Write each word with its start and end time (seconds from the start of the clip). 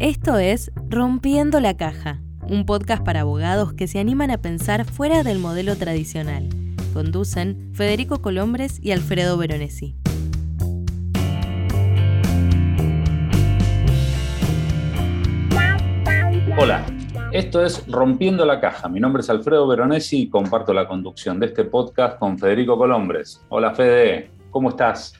Esto 0.00 0.38
es 0.38 0.70
Rompiendo 0.88 1.58
la 1.58 1.76
Caja, 1.76 2.20
un 2.42 2.66
podcast 2.66 3.04
para 3.04 3.22
abogados 3.22 3.72
que 3.72 3.88
se 3.88 3.98
animan 3.98 4.30
a 4.30 4.38
pensar 4.38 4.84
fuera 4.84 5.24
del 5.24 5.40
modelo 5.40 5.74
tradicional. 5.74 6.48
Conducen 6.94 7.72
Federico 7.74 8.22
Colombres 8.22 8.78
y 8.80 8.92
Alfredo 8.92 9.36
Veronesi. 9.36 9.96
Hola, 16.56 16.86
esto 17.32 17.64
es 17.64 17.84
Rompiendo 17.88 18.46
la 18.46 18.60
Caja. 18.60 18.88
Mi 18.88 19.00
nombre 19.00 19.22
es 19.22 19.30
Alfredo 19.30 19.66
Veronesi 19.66 20.22
y 20.22 20.30
comparto 20.30 20.72
la 20.72 20.86
conducción 20.86 21.40
de 21.40 21.46
este 21.46 21.64
podcast 21.64 22.20
con 22.20 22.38
Federico 22.38 22.78
Colombres. 22.78 23.44
Hola 23.48 23.74
Fede, 23.74 24.30
¿cómo 24.52 24.68
estás? 24.68 25.14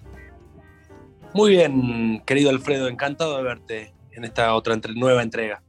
Muy 1.35 1.51
bien, 1.51 2.23
querido 2.25 2.51
Alfredo, 2.51 2.87
encantado 2.87 3.39
de 3.39 3.43
verte 3.43 3.98
en 4.19 4.25
esta 4.25 4.55
otra 4.55 4.77
nueva 4.95 5.23
entrega. 5.23 5.63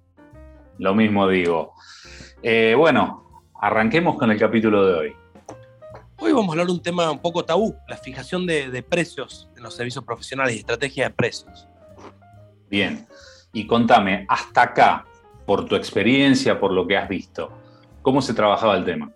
Lo 0.79 0.95
mismo 0.95 1.27
digo. 1.27 1.73
Eh, 2.41 2.73
bueno, 2.75 3.43
arranquemos 3.61 4.17
con 4.17 4.31
el 4.31 4.39
capítulo 4.39 4.85
de 4.85 4.93
hoy. 4.93 5.15
Hoy 6.17 6.33
vamos 6.33 6.49
a 6.49 6.51
hablar 6.53 6.67
de 6.67 6.73
un 6.73 6.81
tema 6.81 7.11
un 7.11 7.19
poco 7.19 7.45
tabú, 7.45 7.75
la 7.87 7.95
fijación 7.95 8.45
de, 8.45 8.83
precios 8.83 9.49
en 9.55 9.63
los 9.63 9.75
servicios 9.75 10.03
profesionales 10.03 10.55
y 10.55 10.59
estrategia 10.59 11.05
de 11.05 11.13
precios. 11.13 11.67
Bien, 12.69 13.07
y 13.53 13.67
contame, 13.67 14.25
hasta 14.27 14.63
acá, 14.63 15.05
por 15.45 15.65
tu 15.65 15.75
experiencia, 15.75 16.59
por 16.59 16.71
lo 16.71 16.85
que 16.87 16.97
has 16.97 17.07
visto, 17.07 17.51
¿cómo 18.01 18.21
se 18.21 18.33
trabajaba 18.33 18.75
el 18.75 18.83
tema? 18.83 19.11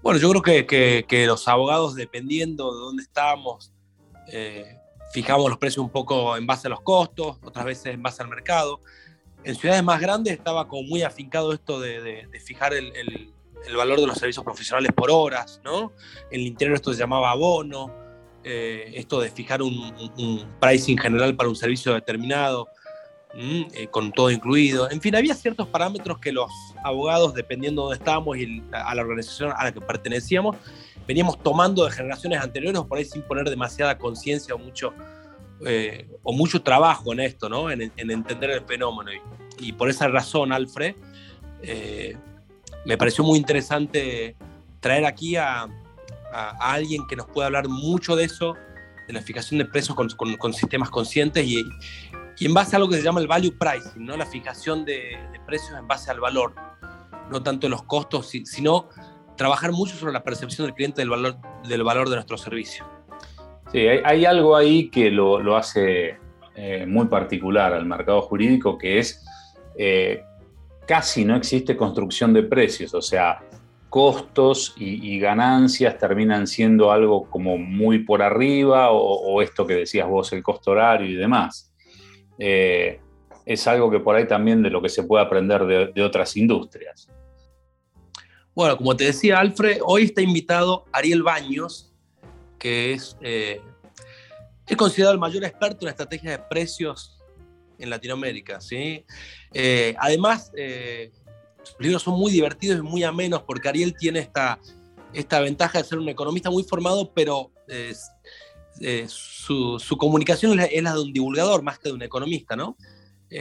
Bueno, 0.00 0.18
yo 0.18 0.30
creo 0.30 0.66
que, 0.66 1.24
los 1.26 1.46
abogados, 1.46 1.94
dependiendo 1.94 2.72
de 2.72 2.80
dónde 2.80 3.02
estábamos, 3.02 3.72
eh, 4.28 4.78
fijamos 5.12 5.48
los 5.48 5.58
precios 5.58 5.84
un 5.84 5.90
poco 5.90 6.36
en 6.36 6.46
base 6.46 6.66
a 6.66 6.70
los 6.70 6.80
costos, 6.80 7.38
otras 7.42 7.64
veces 7.64 7.94
en 7.94 8.02
base 8.02 8.22
al 8.22 8.28
mercado. 8.28 8.80
En 9.44 9.54
ciudades 9.54 9.82
más 9.82 10.00
grandes 10.00 10.32
estaba 10.32 10.66
como 10.68 10.82
muy 10.84 11.02
afincado 11.02 11.52
esto 11.52 11.80
de, 11.80 12.28
fijar 12.44 12.72
el, 12.74 13.32
valor 13.76 14.00
de 14.00 14.06
los 14.06 14.18
servicios 14.18 14.44
profesionales 14.44 14.92
por 14.94 15.10
horas, 15.10 15.60
¿no? 15.64 15.92
En 16.30 16.40
el 16.40 16.46
interior 16.46 16.76
esto 16.76 16.92
se 16.92 17.00
llamaba 17.00 17.30
abono, 17.30 17.92
eh, 18.44 18.92
esto 18.94 19.20
de 19.20 19.30
fijar 19.30 19.62
un, 19.62 20.46
pricing 20.60 20.98
general 20.98 21.36
para 21.36 21.48
un 21.48 21.56
servicio 21.56 21.92
determinado, 21.92 22.68
eh, 23.34 23.88
con 23.90 24.12
todo 24.12 24.30
incluido. 24.30 24.90
En 24.90 25.00
fin, 25.00 25.14
había 25.16 25.34
ciertos 25.34 25.66
parámetros 25.68 26.18
que 26.18 26.32
los 26.32 26.50
abogados, 26.84 27.34
dependiendo 27.34 27.82
de 27.82 27.84
dónde 27.84 27.98
estábamos 27.98 28.36
y 28.36 28.62
a 28.72 28.94
la 28.94 29.02
organización 29.02 29.52
a 29.56 29.64
la 29.64 29.72
que 29.72 29.80
pertenecíamos, 29.80 30.56
veníamos 31.06 31.42
tomando 31.42 31.84
de 31.84 31.90
generaciones 31.90 32.40
anteriores, 32.40 32.82
por 32.82 32.98
ahí 32.98 33.04
sin 33.04 33.22
poner 33.22 33.48
demasiada 33.48 33.98
conciencia 33.98 34.54
o 34.54 34.58
mucho, 34.58 34.94
eh, 35.64 36.08
o 36.22 36.32
mucho 36.32 36.62
trabajo 36.62 37.12
en 37.12 37.20
esto, 37.20 37.48
¿no? 37.48 37.70
en, 37.70 37.92
entender 37.96 38.50
el 38.50 38.62
fenómeno. 38.62 39.10
Y, 39.58 39.72
por 39.72 39.88
esa 39.88 40.08
razón, 40.08 40.52
Alfred, 40.52 40.94
eh, 41.62 42.16
me 42.84 42.96
pareció 42.96 43.24
muy 43.24 43.38
interesante 43.38 44.36
traer 44.80 45.04
aquí 45.04 45.36
a, 45.36 45.68
alguien 46.58 47.06
que 47.06 47.14
nos 47.14 47.26
pueda 47.26 47.48
hablar 47.48 47.68
mucho 47.68 48.16
de 48.16 48.24
eso, 48.24 48.54
de 49.06 49.12
la 49.12 49.20
fijación 49.20 49.58
de 49.58 49.66
precios 49.66 49.94
con, 49.94 50.08
con, 50.08 50.54
sistemas 50.54 50.88
conscientes 50.88 51.46
y, 51.46 51.62
y, 52.38 52.46
en 52.46 52.54
base 52.54 52.74
a 52.74 52.78
lo 52.78 52.88
que 52.88 52.96
se 52.96 53.02
llama 53.02 53.20
el 53.20 53.26
value 53.26 53.52
pricing, 53.58 54.06
¿no? 54.06 54.16
la 54.16 54.24
fijación 54.24 54.86
de, 54.86 55.18
de 55.30 55.40
precios 55.46 55.78
en 55.78 55.86
base 55.86 56.10
al 56.10 56.20
valor, 56.20 56.54
no 57.30 57.42
tanto 57.42 57.68
los 57.68 57.82
costos, 57.82 58.30
sino 58.44 58.88
trabajar 59.36 59.72
mucho 59.72 59.94
sobre 59.96 60.12
la 60.12 60.22
percepción 60.22 60.66
del 60.66 60.74
cliente 60.74 61.00
del 61.00 61.10
valor, 61.10 61.36
del 61.68 61.82
valor 61.82 62.08
de 62.08 62.16
nuestro 62.16 62.36
servicio. 62.36 62.84
Sí, 63.72 63.86
hay, 63.86 64.24
algo 64.26 64.54
ahí 64.54 64.90
que 64.90 65.10
lo, 65.10 65.56
hace 65.56 66.16
eh, 66.54 66.84
muy 66.86 67.06
particular 67.06 67.72
al 67.72 67.86
mercado 67.86 68.20
jurídico, 68.22 68.76
que 68.76 68.98
es 68.98 69.24
eh, 69.78 70.22
casi 70.86 71.24
no 71.24 71.36
existe 71.36 71.74
construcción 71.76 72.34
de 72.34 72.42
precios, 72.42 72.92
o 72.92 73.00
sea, 73.00 73.40
costos 73.88 74.74
y, 74.78 75.18
ganancias 75.18 75.98
terminan 75.98 76.46
siendo 76.46 76.90
algo 76.92 77.28
como 77.28 77.58
muy 77.58 78.00
por 78.00 78.22
arriba, 78.22 78.90
o, 78.90 79.40
esto 79.42 79.66
que 79.66 79.74
decías 79.74 80.08
vos, 80.08 80.32
el 80.32 80.42
costo 80.42 80.70
horario 80.70 81.08
y 81.08 81.14
demás. 81.14 81.72
Eh, 82.38 83.00
es 83.44 83.66
algo 83.66 83.90
que 83.90 84.00
por 84.00 84.16
ahí 84.16 84.26
también 84.26 84.62
de 84.62 84.70
lo 84.70 84.80
que 84.80 84.88
se 84.88 85.02
puede 85.02 85.24
aprender 85.24 85.92
de 85.92 86.02
otras 86.02 86.36
industrias. 86.36 87.08
Bueno, 88.54 88.76
como 88.76 88.94
te 88.94 89.04
decía 89.04 89.38
Alfred, 89.38 89.78
hoy 89.82 90.04
está 90.04 90.20
invitado 90.20 90.84
Ariel 90.92 91.22
Baños, 91.22 91.90
que 92.58 92.92
es, 92.92 93.16
eh, 93.22 93.62
considerado 94.76 95.14
el 95.14 95.20
mayor 95.20 95.44
experto 95.44 95.86
en 95.86 95.90
estrategias 95.90 96.38
de 96.38 96.44
precios 96.50 97.18
en 97.78 97.88
Latinoamérica. 97.88 98.60
¿sí? 98.60 99.06
Eh, 99.54 99.94
además, 99.98 100.52
eh, 100.54 101.10
sus 101.62 101.80
libros 101.80 102.02
son 102.02 102.18
muy 102.18 102.30
divertidos 102.30 102.80
y 102.80 102.82
muy 102.82 103.04
amenos 103.04 103.42
porque 103.42 103.70
Ariel 103.70 103.96
tiene 103.96 104.18
esta, 104.18 104.58
esta 105.14 105.40
ventaja 105.40 105.78
de 105.78 105.84
ser 105.84 105.98
un 105.98 106.10
economista 106.10 106.50
muy 106.50 106.64
formado, 106.64 107.10
pero 107.14 107.52
su, 109.08 109.78
su, 109.78 109.96
comunicación 109.96 110.60
es 110.60 110.82
la, 110.82 110.92
de 110.92 111.00
un 111.00 111.12
divulgador 111.12 111.62
más 111.62 111.78
que 111.78 111.88
de 111.88 111.94
un 111.94 112.02
economista. 112.02 112.54
¿no? 112.54 112.76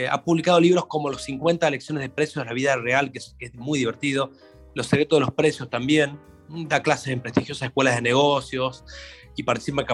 ha 0.09 0.23
publicado 0.23 0.57
libros 0.57 0.85
como 0.85 1.09
Los 1.09 1.23
50 1.23 1.69
lecciones 1.69 2.01
de 2.01 2.09
precios 2.09 2.45
de 2.45 2.49
la 2.49 2.53
vida 2.53 2.77
real, 2.77 3.11
que 3.11 3.17
es, 3.17 3.35
que 3.37 3.47
es 3.47 3.55
muy 3.55 3.79
divertido 3.79 4.31
los 4.73 4.87
secretos 4.87 5.17
de 5.17 5.25
los 5.25 5.33
precios 5.33 5.69
también, 5.69 6.19
da 6.49 6.81
clases 6.81 7.07
en 7.07 7.21
prestigiosas 7.21 7.67
escuelas 7.67 7.95
de 7.95 8.01
negocios 8.01 8.83
y 9.35 9.43
participa 9.43 9.81
en 9.81 9.87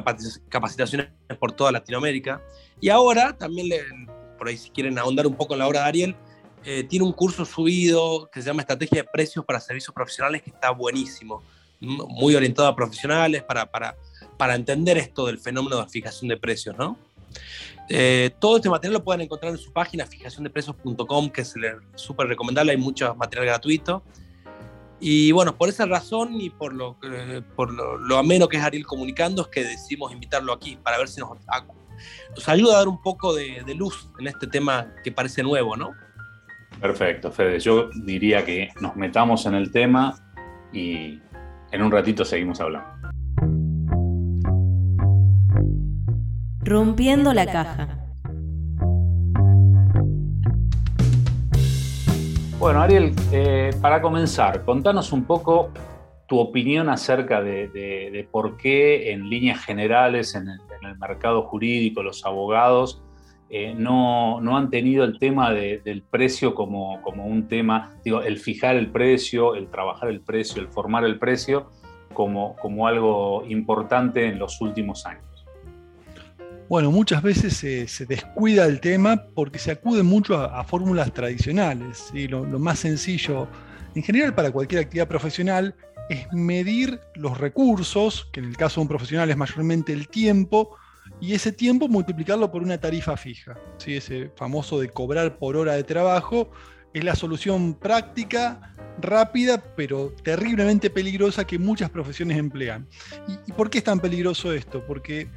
capacitaciones 0.49 1.09
por 1.39 1.51
toda 1.51 1.71
Latinoamérica. 1.71 2.41
Y 2.81 2.89
ahora, 2.89 3.37
también, 3.37 3.69
por 4.37 4.47
ahí 4.47 4.57
si 4.57 4.69
quieren 4.69 4.97
ahondar 4.97 5.27
un 5.27 5.35
poco 5.35 5.53
en 5.53 5.59
la 5.59 5.67
obra 5.67 5.81
de 5.81 5.87
Ariel, 5.87 6.15
eh, 6.63 6.83
tiene 6.83 7.05
un 7.05 7.13
curso 7.13 7.45
subido 7.45 8.29
que 8.31 8.41
se 8.41 8.47
llama 8.47 8.61
Estrategia 8.61 9.03
de 9.03 9.09
Precios 9.11 9.45
para 9.45 9.59
Servicios 9.59 9.93
Profesionales, 9.93 10.41
que 10.41 10.49
está 10.49 10.71
buenísimo, 10.71 11.43
muy 11.79 12.35
orientado 12.35 12.67
a 12.67 12.75
profesionales 12.75 13.43
para, 13.43 13.69
para, 13.69 13.95
para 14.37 14.55
entender 14.55 14.97
esto 14.97 15.27
del 15.27 15.37
fenómeno 15.39 15.77
de 15.81 15.87
fijación 15.89 16.27
de 16.27 16.37
precios, 16.37 16.75
¿no? 16.77 16.97
Eh, 17.89 18.31
todo 18.39 18.57
este 18.57 18.69
material 18.69 18.95
lo 18.95 19.03
pueden 19.03 19.21
encontrar 19.21 19.51
en 19.51 19.57
su 19.57 19.71
página 19.71 20.05
fijaciondeprecios.com, 20.05 21.29
que 21.29 21.41
es 21.41 21.55
súper 21.95 22.27
recomendable, 22.27 22.71
hay 22.71 22.77
mucho 22.77 23.13
material 23.15 23.45
gratuito. 23.45 24.03
Y 24.99 25.31
bueno, 25.31 25.55
por 25.55 25.69
esa 25.69 25.85
razón 25.85 26.41
y 26.41 26.49
por 26.49 26.73
lo, 26.73 26.97
por 27.55 27.71
lo, 27.71 28.17
ameno 28.17 28.47
que 28.47 28.57
es 28.57 28.63
Ariel 28.63 28.85
comunicando, 28.85 29.43
es 29.43 29.47
que 29.49 29.63
decidimos 29.63 30.11
invitarlo 30.11 30.53
aquí 30.53 30.77
para 30.81 30.97
ver 30.97 31.07
si 31.07 31.19
nos, 31.21 31.29
nos 32.35 32.49
ayuda 32.49 32.75
a 32.75 32.77
dar 32.79 32.87
un 32.87 33.01
poco 33.01 33.33
de, 33.33 33.63
luz 33.75 34.09
en 34.19 34.27
este 34.27 34.47
tema 34.47 34.93
que 35.03 35.11
parece 35.11 35.43
nuevo, 35.43 35.75
¿no? 35.75 35.91
Perfecto, 36.81 37.31
Fede. 37.31 37.59
Yo 37.59 37.89
diría 38.03 38.43
que 38.43 38.69
nos 38.81 38.95
metamos 38.95 39.45
en 39.45 39.53
el 39.55 39.71
tema 39.71 40.17
y 40.73 41.19
en 41.71 41.81
un 41.81 41.91
ratito 41.91 42.25
seguimos 42.25 42.59
hablando. 42.59 42.89
Rompiendo 46.59 47.33
la 47.33 47.45
caja. 47.45 48.06
Bueno, 52.59 52.81
Ariel, 52.81 53.13
eh, 53.31 53.69
para 53.81 54.01
comenzar, 54.01 54.65
contanos 54.65 55.11
un 55.11 55.25
poco 55.25 55.69
tu 56.27 56.39
opinión 56.39 56.89
acerca 56.89 57.39
de, 57.43 58.27
por 58.31 58.57
qué 58.57 59.11
en 59.11 59.29
líneas 59.29 59.63
generales 59.63 60.33
en 60.33 60.47
el, 60.49 60.59
mercado 60.99 61.43
jurídico 61.43 62.01
los 62.01 62.25
abogados 62.25 63.03
eh, 63.49 63.75
no, 63.77 64.39
han 64.57 64.69
tenido 64.71 65.03
el 65.03 65.19
tema 65.19 65.51
del 65.51 66.01
precio 66.09 66.55
como, 66.55 66.99
un 67.05 67.47
tema, 67.47 67.93
digo, 68.03 68.23
el 68.23 68.39
fijar 68.39 68.75
el 68.75 68.89
precio, 68.89 69.53
el 69.53 69.67
trabajar 69.67 70.09
el 70.09 70.21
precio, 70.21 70.59
el 70.59 70.69
formar 70.69 71.03
el 71.03 71.19
precio 71.19 71.69
como, 72.13 72.55
como 72.55 72.87
algo 72.87 73.43
importante 73.47 74.25
en 74.25 74.39
los 74.39 74.59
últimos 74.61 75.05
años. 75.05 75.36
Bueno, 76.69 76.91
muchas 76.91 77.23
veces 77.23 77.55
se, 77.55 78.05
descuida 78.05 78.65
el 78.65 78.81
tema 78.81 79.23
porque 79.33 79.57
se 79.57 79.71
acude 79.71 80.03
mucho 80.03 80.35
a, 80.35 80.63
fórmulas 80.65 81.13
tradicionales. 81.13 82.11
Lo, 82.13 82.43
más 82.59 82.79
sencillo, 82.79 83.47
en 83.95 84.03
general 84.03 84.35
para 84.35 84.51
cualquier 84.51 84.81
actividad 84.81 85.07
profesional, 85.07 85.75
es 86.09 86.27
medir 86.33 86.99
los 87.15 87.37
recursos, 87.37 88.27
que 88.33 88.41
en 88.41 88.47
el 88.47 88.57
caso 88.57 88.81
de 88.81 88.83
un 88.83 88.87
profesional 88.89 89.29
es 89.29 89.37
mayormente 89.37 89.93
el 89.93 90.09
tiempo, 90.09 90.75
y 91.21 91.33
ese 91.33 91.53
tiempo 91.53 91.87
multiplicarlo 91.87 92.51
por 92.51 92.61
una 92.61 92.77
tarifa 92.77 93.15
fija. 93.15 93.57
¿sí? 93.77 93.95
Ese 93.95 94.29
famoso 94.35 94.77
de 94.81 94.89
cobrar 94.89 95.37
por 95.37 95.55
hora 95.55 95.73
de 95.73 95.85
trabajo 95.85 96.51
es 96.93 97.01
la 97.01 97.15
solución 97.15 97.75
práctica, 97.75 98.73
rápida, 98.99 99.63
pero 99.77 100.13
terriblemente 100.21 100.89
peligrosa 100.89 101.47
que 101.47 101.57
muchas 101.57 101.89
profesiones 101.89 102.37
emplean. 102.37 102.87
¿Y, 103.25 103.51
y 103.51 103.53
por 103.53 103.69
qué 103.69 103.77
es 103.77 103.85
tan 103.85 104.01
peligroso 104.01 104.51
esto? 104.51 104.85
Porque 104.85 105.29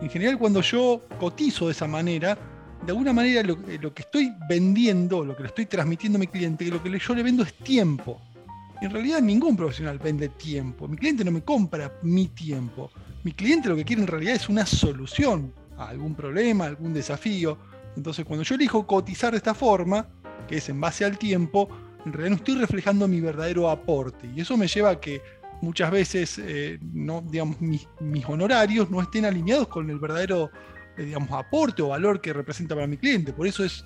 en 0.00 0.10
general, 0.10 0.38
cuando 0.38 0.60
yo 0.60 1.02
cotizo 1.18 1.66
de 1.66 1.72
esa 1.72 1.86
manera, 1.86 2.38
de 2.84 2.92
alguna 2.92 3.12
manera 3.12 3.42
lo, 3.42 3.54
eh, 3.68 3.78
que 3.94 4.02
estoy 4.02 4.32
vendiendo, 4.48 5.24
lo 5.24 5.36
que 5.36 5.42
le 5.42 5.48
estoy 5.48 5.66
transmitiendo 5.66 6.18
a 6.18 6.20
mi 6.20 6.26
cliente, 6.26 6.66
lo 6.66 6.82
que 6.82 6.98
yo 6.98 7.14
le 7.14 7.22
vendo 7.22 7.42
es 7.42 7.54
tiempo. 7.54 8.20
en 8.80 8.90
realidad 8.90 9.22
ningún 9.22 9.56
profesional 9.56 9.98
vende 9.98 10.28
tiempo. 10.28 10.86
Mi 10.86 10.96
cliente 10.96 11.24
no 11.24 11.30
me 11.30 11.42
compra 11.42 11.92
mi 12.02 12.28
tiempo. 12.28 12.90
Mi 13.22 13.32
cliente 13.32 13.68
lo 13.68 13.76
que 13.76 13.84
quiere 13.84 14.02
en 14.02 14.08
realidad 14.08 14.34
es 14.34 14.48
una 14.50 14.66
solución 14.66 15.52
a 15.78 15.88
algún 15.88 16.14
problema, 16.14 16.66
algún 16.66 16.92
desafío. 16.92 17.56
Entonces, 17.96 18.26
cuando 18.26 18.42
yo 18.42 18.56
elijo 18.56 18.86
cotizar 18.86 19.30
de 19.30 19.38
esta 19.38 19.54
forma, 19.54 20.06
que 20.46 20.58
es 20.58 20.68
en 20.68 20.80
base 20.80 21.04
al 21.04 21.16
tiempo, 21.16 21.68
en 22.04 22.12
realidad 22.12 22.30
no 22.30 22.36
estoy 22.36 22.56
reflejando 22.56 23.08
mi 23.08 23.20
verdadero 23.20 23.70
aporte. 23.70 24.28
Y 24.34 24.40
eso 24.40 24.56
me 24.56 24.68
lleva 24.68 24.90
a 24.90 25.00
que 25.00 25.22
muchas 25.60 25.90
veces 25.90 26.38
eh, 26.38 26.78
no, 26.80 27.22
digamos, 27.22 27.60
mis, 27.60 27.86
honorarios 28.26 28.90
no 28.90 29.00
estén 29.00 29.24
alineados 29.24 29.68
con 29.68 29.88
el 29.90 29.98
verdadero 29.98 30.50
eh, 30.96 31.04
digamos, 31.04 31.30
aporte 31.32 31.82
o 31.82 31.88
valor 31.88 32.20
que 32.20 32.32
representa 32.32 32.74
para 32.74 32.86
mi 32.86 32.96
cliente. 32.96 33.32
Por 33.32 33.46
eso 33.46 33.64
es, 33.64 33.84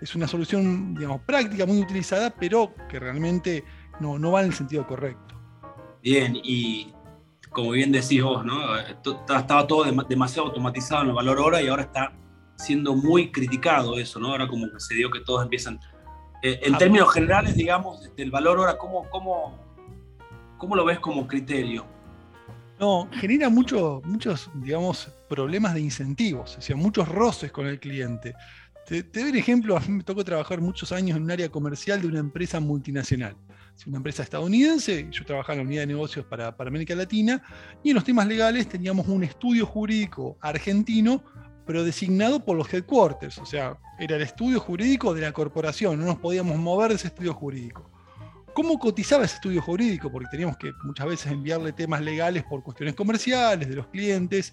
es 0.00 0.14
una 0.14 0.26
solución 0.26 0.94
digamos, 0.94 1.22
práctica, 1.22 1.66
muy 1.66 1.80
utilizada, 1.80 2.30
pero 2.30 2.74
que 2.88 2.98
realmente 2.98 3.64
no, 4.00 4.18
no 4.18 4.32
va 4.32 4.40
en 4.40 4.48
el 4.48 4.54
sentido 4.54 4.86
correcto. 4.86 5.34
Bien, 6.02 6.36
y 6.42 6.92
como 7.50 7.72
bien 7.72 7.92
decís 7.92 8.22
vos, 8.22 8.44
¿no? 8.44 8.76
estaba 8.78 9.66
todo 9.66 9.84
demasiado 10.08 10.48
automatizado 10.48 11.02
en 11.02 11.08
el 11.08 11.14
valor 11.14 11.40
hora 11.40 11.60
y 11.60 11.68
ahora 11.68 11.82
está 11.82 12.12
siendo 12.56 12.94
muy 12.94 13.32
criticado 13.32 13.98
eso, 13.98 14.20
¿no? 14.20 14.28
Ahora 14.28 14.46
como 14.46 14.70
que 14.70 14.80
se 14.80 14.94
dio 14.94 15.10
que 15.10 15.20
todos 15.20 15.42
empiezan... 15.42 15.80
Eh, 16.42 16.60
en 16.62 16.74
ah, 16.74 16.78
términos 16.78 17.12
generales, 17.12 17.54
digamos, 17.54 18.14
del 18.16 18.30
valor 18.30 18.60
hora, 18.60 18.78
¿cómo, 18.78 19.08
cómo, 19.10 19.69
cómo 20.60 20.76
lo 20.76 20.84
ves 20.84 21.00
como 21.00 21.26
criterio? 21.26 21.84
No, 22.78 23.08
genera 23.12 23.48
muchos, 23.48 24.50
digamos, 24.54 25.12
problemas 25.28 25.74
de 25.74 25.80
incentivos, 25.80 26.56
o 26.56 26.60
sea, 26.60 26.76
muchos 26.76 27.08
roces 27.08 27.50
con 27.50 27.66
el 27.66 27.80
cliente. 27.80 28.34
Te, 28.86 29.02
doy 29.02 29.30
un 29.30 29.36
ejemplo, 29.36 29.76
a 29.76 29.80
mí 29.80 29.88
me 29.88 30.04
tocó 30.04 30.24
trabajar 30.24 30.60
muchos 30.60 30.92
años 30.92 31.16
en 31.16 31.24
un 31.24 31.30
área 31.30 31.48
comercial 31.48 32.00
de 32.00 32.06
una 32.06 32.20
empresa 32.20 32.60
multinacional 32.60 33.36
una 33.86 33.96
empresa 33.96 34.22
estadounidense, 34.22 35.08
yo 35.10 35.24
trabajaba 35.24 35.54
en 35.54 35.58
la 35.60 35.66
unidad 35.66 35.82
de 35.82 35.86
negocios 35.86 36.26
para, 36.26 36.54
para 36.54 36.68
América 36.68 36.94
Latina, 36.94 37.42
y 37.82 37.90
en 37.90 37.94
los 37.94 38.04
temas 38.04 38.26
legales 38.26 38.68
teníamos 38.68 39.08
un 39.08 39.24
estudio 39.24 39.64
jurídico 39.64 40.36
argentino, 40.42 41.24
pero 41.66 41.82
designado 41.82 42.44
por 42.44 42.58
los 42.58 42.72
headquarters, 42.72 43.38
o 43.38 43.46
sea, 43.46 43.78
era 43.98 44.16
el 44.16 44.22
estudio 44.22 44.60
jurídico 44.60 45.14
de 45.14 45.22
la 45.22 45.32
corporación, 45.32 45.98
no 45.98 46.04
nos 46.04 46.18
podíamos 46.18 46.58
mover 46.58 46.90
de 46.90 46.96
ese 46.96 47.08
estudio 47.08 47.32
jurídico. 47.32 47.90
¿Cómo 48.54 48.78
cotizaba 48.78 49.24
ese 49.24 49.36
estudio 49.36 49.62
jurídico? 49.62 50.10
Porque 50.10 50.28
teníamos 50.30 50.56
que 50.56 50.72
muchas 50.82 51.06
veces 51.06 51.32
enviarle 51.32 51.72
temas 51.72 52.00
legales 52.00 52.44
por 52.44 52.62
cuestiones 52.62 52.94
comerciales 52.94 53.68
de 53.68 53.74
los 53.74 53.86
clientes. 53.88 54.52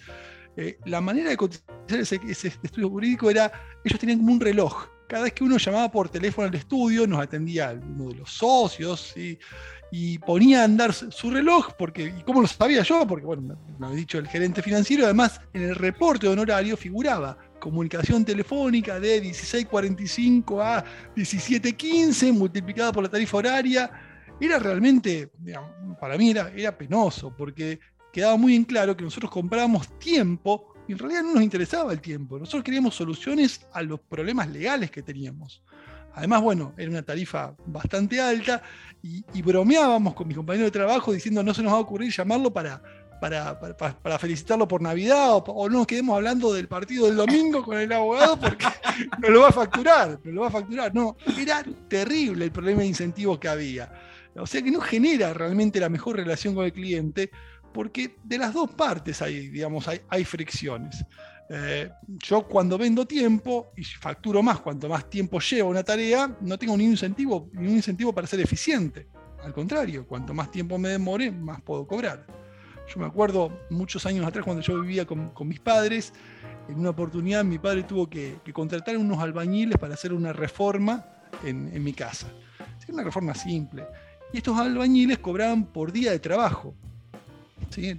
Eh, 0.55 0.77
la 0.85 1.01
manera 1.01 1.29
de 1.29 1.37
cotizar 1.37 1.63
ese, 1.89 2.19
estudio 2.63 2.89
jurídico 2.89 3.29
era, 3.29 3.51
ellos 3.83 3.99
tenían 3.99 4.19
como 4.19 4.33
un 4.33 4.39
reloj, 4.39 4.87
cada 5.07 5.23
vez 5.23 5.33
que 5.33 5.43
uno 5.43 5.57
llamaba 5.57 5.89
por 5.89 6.09
teléfono 6.09 6.47
al 6.47 6.55
estudio, 6.55 7.07
nos 7.07 7.21
atendía 7.21 7.79
uno 7.81 8.09
de 8.09 8.15
los 8.15 8.31
socios 8.31 9.13
y 9.91 10.17
ponía 10.19 10.61
a 10.61 10.65
andar 10.65 10.93
su 10.93 11.31
reloj, 11.31 11.73
porque, 11.77 12.13
¿y 12.17 12.23
cómo 12.23 12.41
lo 12.41 12.47
sabía 12.47 12.83
yo? 12.83 13.07
Porque, 13.07 13.25
bueno, 13.25 13.57
me 13.79 13.85
había 13.85 13.99
dicho 13.99 14.17
el 14.17 14.27
gerente 14.27 14.61
financiero, 14.61 15.05
además 15.05 15.39
en 15.53 15.63
el 15.63 15.75
reporte 15.75 16.27
honorario 16.27 16.75
figuraba 16.75 17.37
comunicación 17.59 18.23
telefónica 18.23 18.99
de 18.99 19.23
16.45 19.23 20.61
a 20.61 20.83
17.15 21.15 22.33
multiplicada 22.33 22.91
por 22.91 23.03
la 23.03 23.09
tarifa 23.09 23.37
horaria. 23.37 23.89
Era 24.39 24.59
realmente, 24.59 25.31
para 25.99 26.17
mí 26.17 26.31
era, 26.31 26.77
penoso, 26.77 27.33
porque 27.35 27.79
quedaba 28.13 28.37
muy 28.37 28.55
en 28.55 28.63
claro 28.63 28.95
que 28.95 29.03
nosotros 29.03 29.31
comprábamos 29.31 29.87
tiempo 29.99 30.73
y 30.87 30.93
en 30.93 30.99
realidad 30.99 31.23
no 31.23 31.33
nos 31.33 31.43
interesaba 31.43 31.91
el 31.91 32.01
tiempo. 32.01 32.37
Nosotros 32.37 32.63
queríamos 32.63 32.95
soluciones 32.95 33.65
a 33.73 33.81
los 33.81 33.99
problemas 33.99 34.47
legales 34.49 34.91
que 34.91 35.01
teníamos. 35.01 35.63
Además, 36.13 36.41
bueno, 36.41 36.73
era 36.77 36.89
una 36.89 37.03
tarifa 37.03 37.55
bastante 37.67 38.19
alta 38.19 38.63
y, 39.03 39.41
bromeábamos 39.41 40.15
con 40.15 40.27
mis 40.27 40.35
compañeros 40.35 40.67
de 40.67 40.79
trabajo 40.79 41.13
diciendo 41.13 41.43
no 41.43 41.53
se 41.53 41.61
nos 41.61 41.73
va 41.73 41.77
a 41.77 41.81
ocurrir 41.81 42.11
llamarlo 42.11 42.51
para, 42.51 42.81
para, 43.19 44.19
felicitarlo 44.19 44.67
por 44.67 44.81
Navidad 44.81 45.43
o, 45.47 45.69
no 45.69 45.79
nos 45.79 45.87
quedemos 45.87 46.15
hablando 46.15 46.53
del 46.53 46.67
partido 46.67 47.07
del 47.07 47.15
domingo 47.15 47.63
con 47.63 47.77
el 47.77 47.91
abogado 47.91 48.39
porque 48.39 48.65
no 49.19 49.29
lo 49.29 49.41
va 49.41 49.49
a 49.49 49.53
facturar, 49.53 50.19
no 50.23 50.31
lo 50.31 50.41
va 50.41 50.47
a 50.47 50.51
facturar. 50.51 50.93
No, 50.93 51.17
era 51.37 51.63
terrible 51.87 52.45
el 52.45 52.51
problema 52.51 52.81
de 52.81 52.87
incentivos 52.87 53.39
que 53.39 53.47
había. 53.47 53.91
O 54.35 54.45
sea 54.45 54.61
que 54.61 54.71
no 54.71 54.81
genera 54.81 55.33
realmente 55.33 55.79
la 55.79 55.89
mejor 55.89 56.15
relación 56.15 56.53
con 56.53 56.65
el 56.65 56.73
cliente 56.73 57.31
porque 57.73 58.15
de 58.23 58.37
las 58.37 58.53
dos 58.53 58.71
partes 58.71 59.21
hay, 59.21 59.49
digamos, 59.49 59.87
hay, 59.87 60.25
fricciones. 60.25 61.05
Eh, 61.49 61.89
yo 62.05 62.43
cuando 62.47 62.77
vendo 62.77 63.05
tiempo 63.05 63.71
y 63.75 63.83
facturo 63.83 64.41
más, 64.43 64.59
cuanto 64.61 64.89
más 64.89 65.09
tiempo 65.09 65.39
lleva 65.39 65.69
una 65.69 65.83
tarea, 65.83 66.35
no 66.41 66.57
tengo 66.57 66.75
ningún 66.75 66.93
incentivo, 66.93 67.49
ningún 67.53 67.75
incentivo 67.75 68.13
para 68.13 68.27
ser 68.27 68.39
eficiente. 68.39 69.07
Al 69.43 69.53
contrario, 69.53 70.07
cuanto 70.07 70.33
más 70.33 70.51
tiempo 70.51 70.77
me 70.77 70.89
demore, 70.89 71.31
más 71.31 71.61
puedo 71.61 71.85
cobrar. 71.85 72.25
Yo 72.87 72.99
me 72.99 73.05
acuerdo 73.05 73.51
muchos 73.69 74.05
años 74.05 74.25
atrás 74.25 74.45
cuando 74.45 74.61
yo 74.61 74.79
vivía 74.81 75.05
con, 75.05 75.31
mis 75.45 75.59
padres, 75.59 76.13
en 76.69 76.79
una 76.79 76.91
oportunidad 76.91 77.43
mi 77.43 77.59
padre 77.59 77.83
tuvo 77.83 78.09
que, 78.09 78.39
contratar 78.53 78.97
unos 78.97 79.19
albañiles 79.19 79.77
para 79.77 79.93
hacer 79.93 80.13
una 80.13 80.31
reforma 80.31 81.05
en, 81.43 81.83
mi 81.83 81.93
casa. 81.93 82.27
una 82.87 83.03
reforma 83.03 83.35
simple. 83.35 83.85
Y 84.31 84.37
estos 84.37 84.57
albañiles 84.57 85.19
cobraban 85.19 85.65
por 85.65 85.91
día 85.91 86.11
de 86.11 86.19
trabajo. 86.19 86.73
¿sí? 87.69 87.95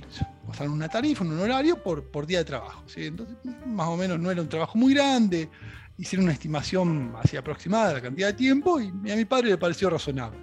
Pasaron 0.46 0.73
una 0.73 0.88
tarifa, 0.88 1.25
un 1.25 1.38
horario 1.38 1.82
por, 1.82 2.05
por 2.05 2.26
día 2.26 2.38
de 2.38 2.44
trabajo. 2.44 2.82
Entonces, 2.96 3.37
más 3.67 3.88
o 3.88 3.96
menos 3.96 4.19
no 4.19 4.31
era 4.31 4.40
un 4.40 4.49
trabajo 4.49 4.79
muy 4.79 4.94
grande, 4.94 5.50
hicieron 5.99 6.25
una 6.25 6.32
estimación 6.32 7.14
así 7.23 7.37
aproximada 7.37 7.88
de 7.88 7.94
la 7.94 8.00
cantidad 8.00 8.29
de 8.29 8.35
tiempo 8.35 8.81
y 8.81 9.11
a 9.11 9.17
mi 9.17 9.25
padre 9.25 9.50
le 9.50 9.58
pareció 9.58 9.90
razonable. 9.90 10.38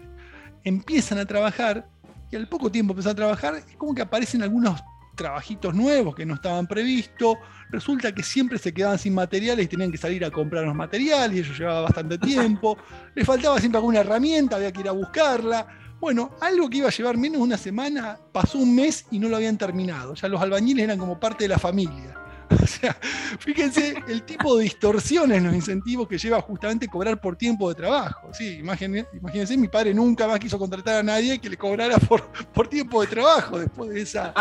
Empiezan 0.63 1.17
a 1.17 1.25
trabajar 1.25 1.87
y 2.31 2.35
al 2.35 2.47
poco 2.47 2.71
tiempo 2.71 2.93
empiezan 2.93 3.13
a 3.13 3.15
trabajar, 3.15 3.55
es 3.55 3.75
como 3.77 3.93
que 3.93 4.01
aparecen 4.01 4.43
algunos 4.43 4.81
trabajitos 5.15 5.73
nuevos 5.73 6.13
que 6.15 6.25
no 6.25 6.35
estaban 6.35 6.67
previstos. 6.67 7.37
Resulta 7.69 8.13
que 8.13 8.23
siempre 8.23 8.57
se 8.57 8.73
quedaban 8.73 8.99
sin 8.99 9.13
materiales 9.13 9.65
y 9.65 9.67
tenían 9.67 9.91
que 9.91 9.97
salir 9.97 10.25
a 10.25 10.31
comprar 10.31 10.65
los 10.65 10.75
materiales, 10.75 11.37
y 11.37 11.41
eso 11.41 11.53
llevaba 11.53 11.81
bastante 11.81 12.17
tiempo. 12.17 12.77
Les 13.15 13.25
faltaba 13.25 13.59
siempre 13.59 13.77
alguna 13.77 14.01
herramienta, 14.01 14.57
había 14.57 14.71
que 14.71 14.81
ir 14.81 14.89
a 14.89 14.91
buscarla 14.91 15.67
bueno, 15.99 16.31
algo 16.41 16.69
que 16.69 16.77
iba 16.77 16.87
a 16.87 16.91
llevar 16.91 17.17
menos 17.17 17.37
de 17.37 17.43
una 17.43 17.57
semana, 17.57 18.19
pasó 18.31 18.59
un 18.59 18.75
mes 18.75 19.05
y 19.11 19.19
no 19.19 19.29
lo 19.29 19.37
habían 19.37 19.57
terminado. 19.57 20.13
Ya 20.13 20.27
los 20.27 20.41
albañiles 20.41 20.83
eran 20.83 20.99
como 20.99 21.19
parte 21.19 21.45
de 21.45 21.47
la 21.47 21.57
familia. 21.57 22.24
O 22.65 22.67
sea, 22.67 22.93
fíjense 23.39 23.95
el 24.07 24.23
tipo 24.23 24.57
de 24.57 24.63
distorsiones 24.63 25.37
en 25.37 25.45
los 25.45 25.53
incentivos 25.53 26.07
que 26.07 26.17
lleva 26.17 26.41
justamente 26.41 26.87
cobrar 26.87 27.19
por 27.19 27.35
tiempo 27.35 27.69
de 27.69 27.75
trabajo. 27.75 28.29
Sí, 28.33 28.57
imagínense, 28.59 29.57
mi 29.57 29.67
padre 29.67 29.93
nunca 29.93 30.27
más 30.27 30.39
quiso 30.39 30.57
contratar 30.57 30.95
a 30.95 31.03
nadie 31.03 31.39
que 31.39 31.49
le 31.49 31.57
cobrara 31.57 31.97
por, 31.97 32.27
por 32.53 32.67
tiempo 32.67 33.01
de 33.01 33.07
trabajo 33.07 33.59
después 33.59 33.91
de 33.91 34.01
esa 34.01 34.33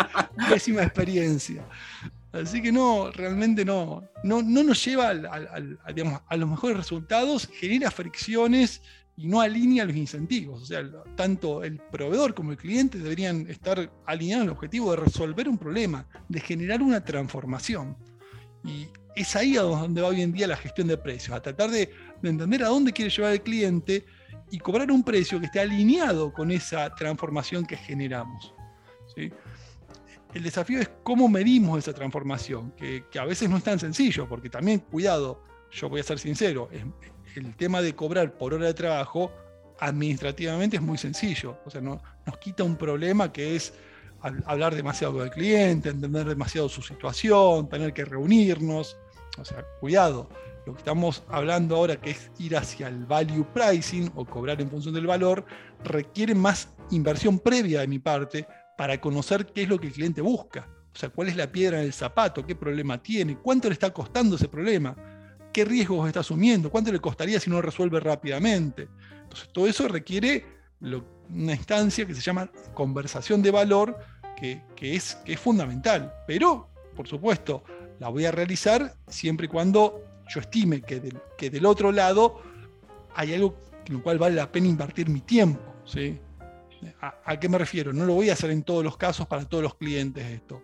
pésima 0.49 0.83
experiencia. 0.83 1.65
Así 2.33 2.61
que 2.61 2.73
no, 2.73 3.12
realmente 3.12 3.65
no, 3.65 4.11
no, 4.25 4.43
nos 4.43 4.85
lleva 4.85 5.11
a 5.11 6.37
los 6.37 6.51
mejores 6.51 6.77
resultados, 6.77 7.49
genera 7.61 7.93
fricciones 7.93 8.82
y 9.17 9.27
no 9.27 9.41
alinea 9.41 9.85
los 9.85 9.97
incentivos. 9.97 10.63
O 10.63 10.67
sea, 10.67 10.83
tanto 11.17 11.63
el 11.63 11.79
proveedor 11.79 12.35
como 12.35 12.51
el 12.51 12.56
cliente 12.56 12.99
deberían 12.99 13.49
estar 13.49 13.91
alineados 14.06 14.47
el 14.47 14.51
objetivo 14.51 14.91
de 14.91 14.97
resolver 14.99 15.49
un 15.49 15.59
problema, 15.59 16.06
de 16.29 16.41
generar 16.41 16.83
una 16.83 17.05
transformación. 17.05 17.97
Y 18.65 18.89
es 19.15 19.37
ahí 19.37 19.56
a 19.56 19.63
donde 19.63 20.01
va 20.01 20.09
hoy 20.09 20.23
en 20.23 20.33
día 20.33 20.47
la 20.47 20.56
gestión 20.56 20.89
de 20.89 20.97
precios, 20.97 21.37
a 21.37 21.43
tratar 21.43 21.71
de, 21.71 21.91
entender 22.23 22.65
a 22.65 22.69
dónde 22.69 22.93
quiere 22.93 23.11
llevar 23.11 23.33
el 23.33 23.43
cliente 23.43 24.05
y 24.51 24.59
cobrar 24.59 24.91
un 24.91 25.05
precio 25.05 25.39
que 25.39 25.47
esté 25.47 25.61
alineado 25.61 26.33
con 26.33 26.51
esa 26.51 26.94
transformación 26.94 27.67
que 27.67 27.77
generamos. 27.77 28.55
El 29.17 30.43
desafío 30.43 30.81
es 30.81 30.91
cómo 31.05 31.29
medimos 31.29 31.79
esa 31.79 31.93
transformación, 31.93 32.73
que, 32.73 33.05
que, 33.11 33.19
a 33.21 33.25
veces 33.25 33.49
no 33.49 33.59
es 33.59 33.63
tan 33.63 33.79
sencillo, 33.79 34.29
porque 34.29 34.51
también, 34.51 34.81
cuidado, 34.81 35.44
yo 35.75 35.89
voy 35.89 36.01
a 36.01 36.05
ser 36.05 36.19
sincero, 36.19 36.69
el 37.35 37.57
tema 37.57 37.83
de 37.83 37.95
cobrar 37.95 38.37
por 38.39 38.55
hora 38.55 38.67
de 38.67 38.75
trabajo 38.75 39.33
administrativamente 39.81 40.77
es 40.77 40.83
muy 40.83 40.99
sencillo. 40.99 41.59
O 41.65 41.71
sea, 41.71 41.81
no, 41.81 42.01
nos 42.27 42.39
quita 42.39 42.63
un 42.63 42.77
problema 42.77 43.33
que 43.33 43.57
es 43.57 43.75
hablar 44.47 44.75
demasiado 44.75 45.15
con 45.15 45.25
el 45.25 45.31
cliente, 45.31 45.89
entender 45.89 46.27
demasiado 46.27 46.69
su 46.69 46.81
situación, 46.81 47.69
tener 47.69 47.93
que 47.93 48.05
reunirnos. 48.05 48.97
O 49.39 49.45
sea, 49.45 49.65
cuidado. 49.81 50.29
Lo 50.65 50.73
que 50.73 50.79
estamos 50.79 51.25
hablando 51.29 51.77
ahora, 51.77 51.97
que 51.97 52.11
es 52.11 52.31
ir 52.39 52.57
hacia 52.57 52.89
el 52.89 53.05
value 53.05 53.47
pricing 53.53 54.11
o 54.15 54.25
cobrar 54.25 54.61
en 54.63 54.71
función 54.71 54.95
del 54.95 55.07
valor, 55.07 55.45
requiere 55.83 56.35
más 56.35 56.69
inversión 56.91 57.39
previa 57.39 57.81
de 57.81 57.87
mi 57.87 57.99
parte 57.99 58.47
para 58.79 58.99
conocer 59.01 59.47
qué 59.47 59.65
es 59.65 59.69
lo 59.69 59.79
que 59.79 59.89
el 59.89 59.93
cliente 59.93 60.23
busca. 60.23 60.69
O 60.95 60.97
sea, 60.97 61.11
cuál 61.11 61.29
es 61.29 61.37
la 61.37 61.51
piedra 61.51 61.81
en 61.81 61.87
el 61.87 61.93
zapato, 61.93 62.47
qué 62.47 62.55
problema 62.55 63.03
tiene, 63.03 63.37
cuánto 63.37 63.69
le 63.69 63.75
está 63.75 63.93
costando 63.93 64.37
ese 64.37 64.49
problema 64.49 65.14
qué 65.55 65.65
riesgos 65.65 66.06
está 66.06 66.20
asumiendo, 66.20 66.69
cuánto 66.69 66.93
le 66.93 67.01
costaría 67.01 67.41
si 67.41 67.49
no 67.49 67.63
resuelve 67.63 68.01
rápidamente. 68.01 68.89
Entonces, 69.23 69.49
todo 69.53 69.67
eso 69.67 69.89
requiere 69.89 70.44
una 70.81 71.55
instancia 71.55 72.05
que 72.05 72.15
se 72.15 72.20
llama 72.20 72.51
conversación 72.75 73.41
de 73.41 73.51
valor, 73.51 73.96
que, 74.37 74.61
es, 74.82 75.17
fundamental. 75.39 76.13
Pero, 76.27 76.69
por 76.94 77.08
supuesto, 77.08 77.65
la 78.01 78.08
voy 78.08 78.27
a 78.27 78.32
realizar 78.32 78.94
siempre 79.08 79.46
y 79.46 79.49
cuando 79.49 80.03
yo 80.29 80.41
estime 80.41 80.82
que 80.82 81.01
del, 81.01 81.19
que 81.39 81.49
del 81.49 81.65
otro 81.65 81.93
lado 81.93 82.43
hay 83.15 83.32
algo 83.32 83.56
en 83.87 83.94
lo 83.94 84.03
cual 84.03 84.19
vale 84.19 84.34
la 84.34 84.51
pena 84.51 84.67
invertir 84.67 85.08
mi 85.08 85.20
tiempo. 85.20 85.63
¿sí? 85.84 86.19
¿A, 87.01 87.39
qué 87.39 87.49
me 87.49 87.58
refiero? 87.58 87.93
No 87.93 88.05
lo 88.05 88.15
voy 88.15 88.31
a 88.31 88.34
hacer 88.34 88.51
en 88.51 88.63
todos 88.63 88.84
los 88.84 88.96
casos 88.96 89.27
para 89.27 89.44
todos 89.44 89.63
los 89.63 89.77
clientes 89.77 90.25
esto. 90.25 90.63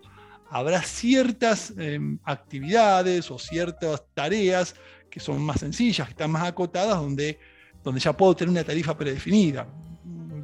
Habrá 0.51 0.83
ciertas 0.83 1.73
em, 1.79 2.19
actividades 2.25 3.31
o 3.31 3.39
ciertas 3.39 4.03
tareas 4.15 4.75
que 5.09 5.21
son 5.21 5.41
más 5.41 5.61
sencillas, 5.61 6.07
que 6.07 6.13
están 6.13 6.31
más 6.31 6.45
acotadas, 6.45 6.99
donde, 6.99 7.39
donde 7.83 8.01
ya 8.01 8.13
puedo 8.13 8.35
tener 8.35 8.51
una 8.51 8.65
tarifa 8.65 8.97
predefinida. 8.97 9.67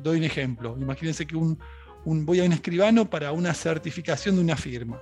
Doy 0.03 0.19
un 0.19 0.25
ejemplo. 0.25 0.77
Imagínense 0.81 1.27
que 1.27 1.37
un, 1.37 1.59
voy 2.05 2.41
a 2.41 2.45
un 2.45 2.53
escribano 2.53 3.09
para 3.09 3.33
una 3.33 3.53
certificación 3.53 4.37
de 4.37 4.43
una 4.43 4.57
firma. 4.57 5.01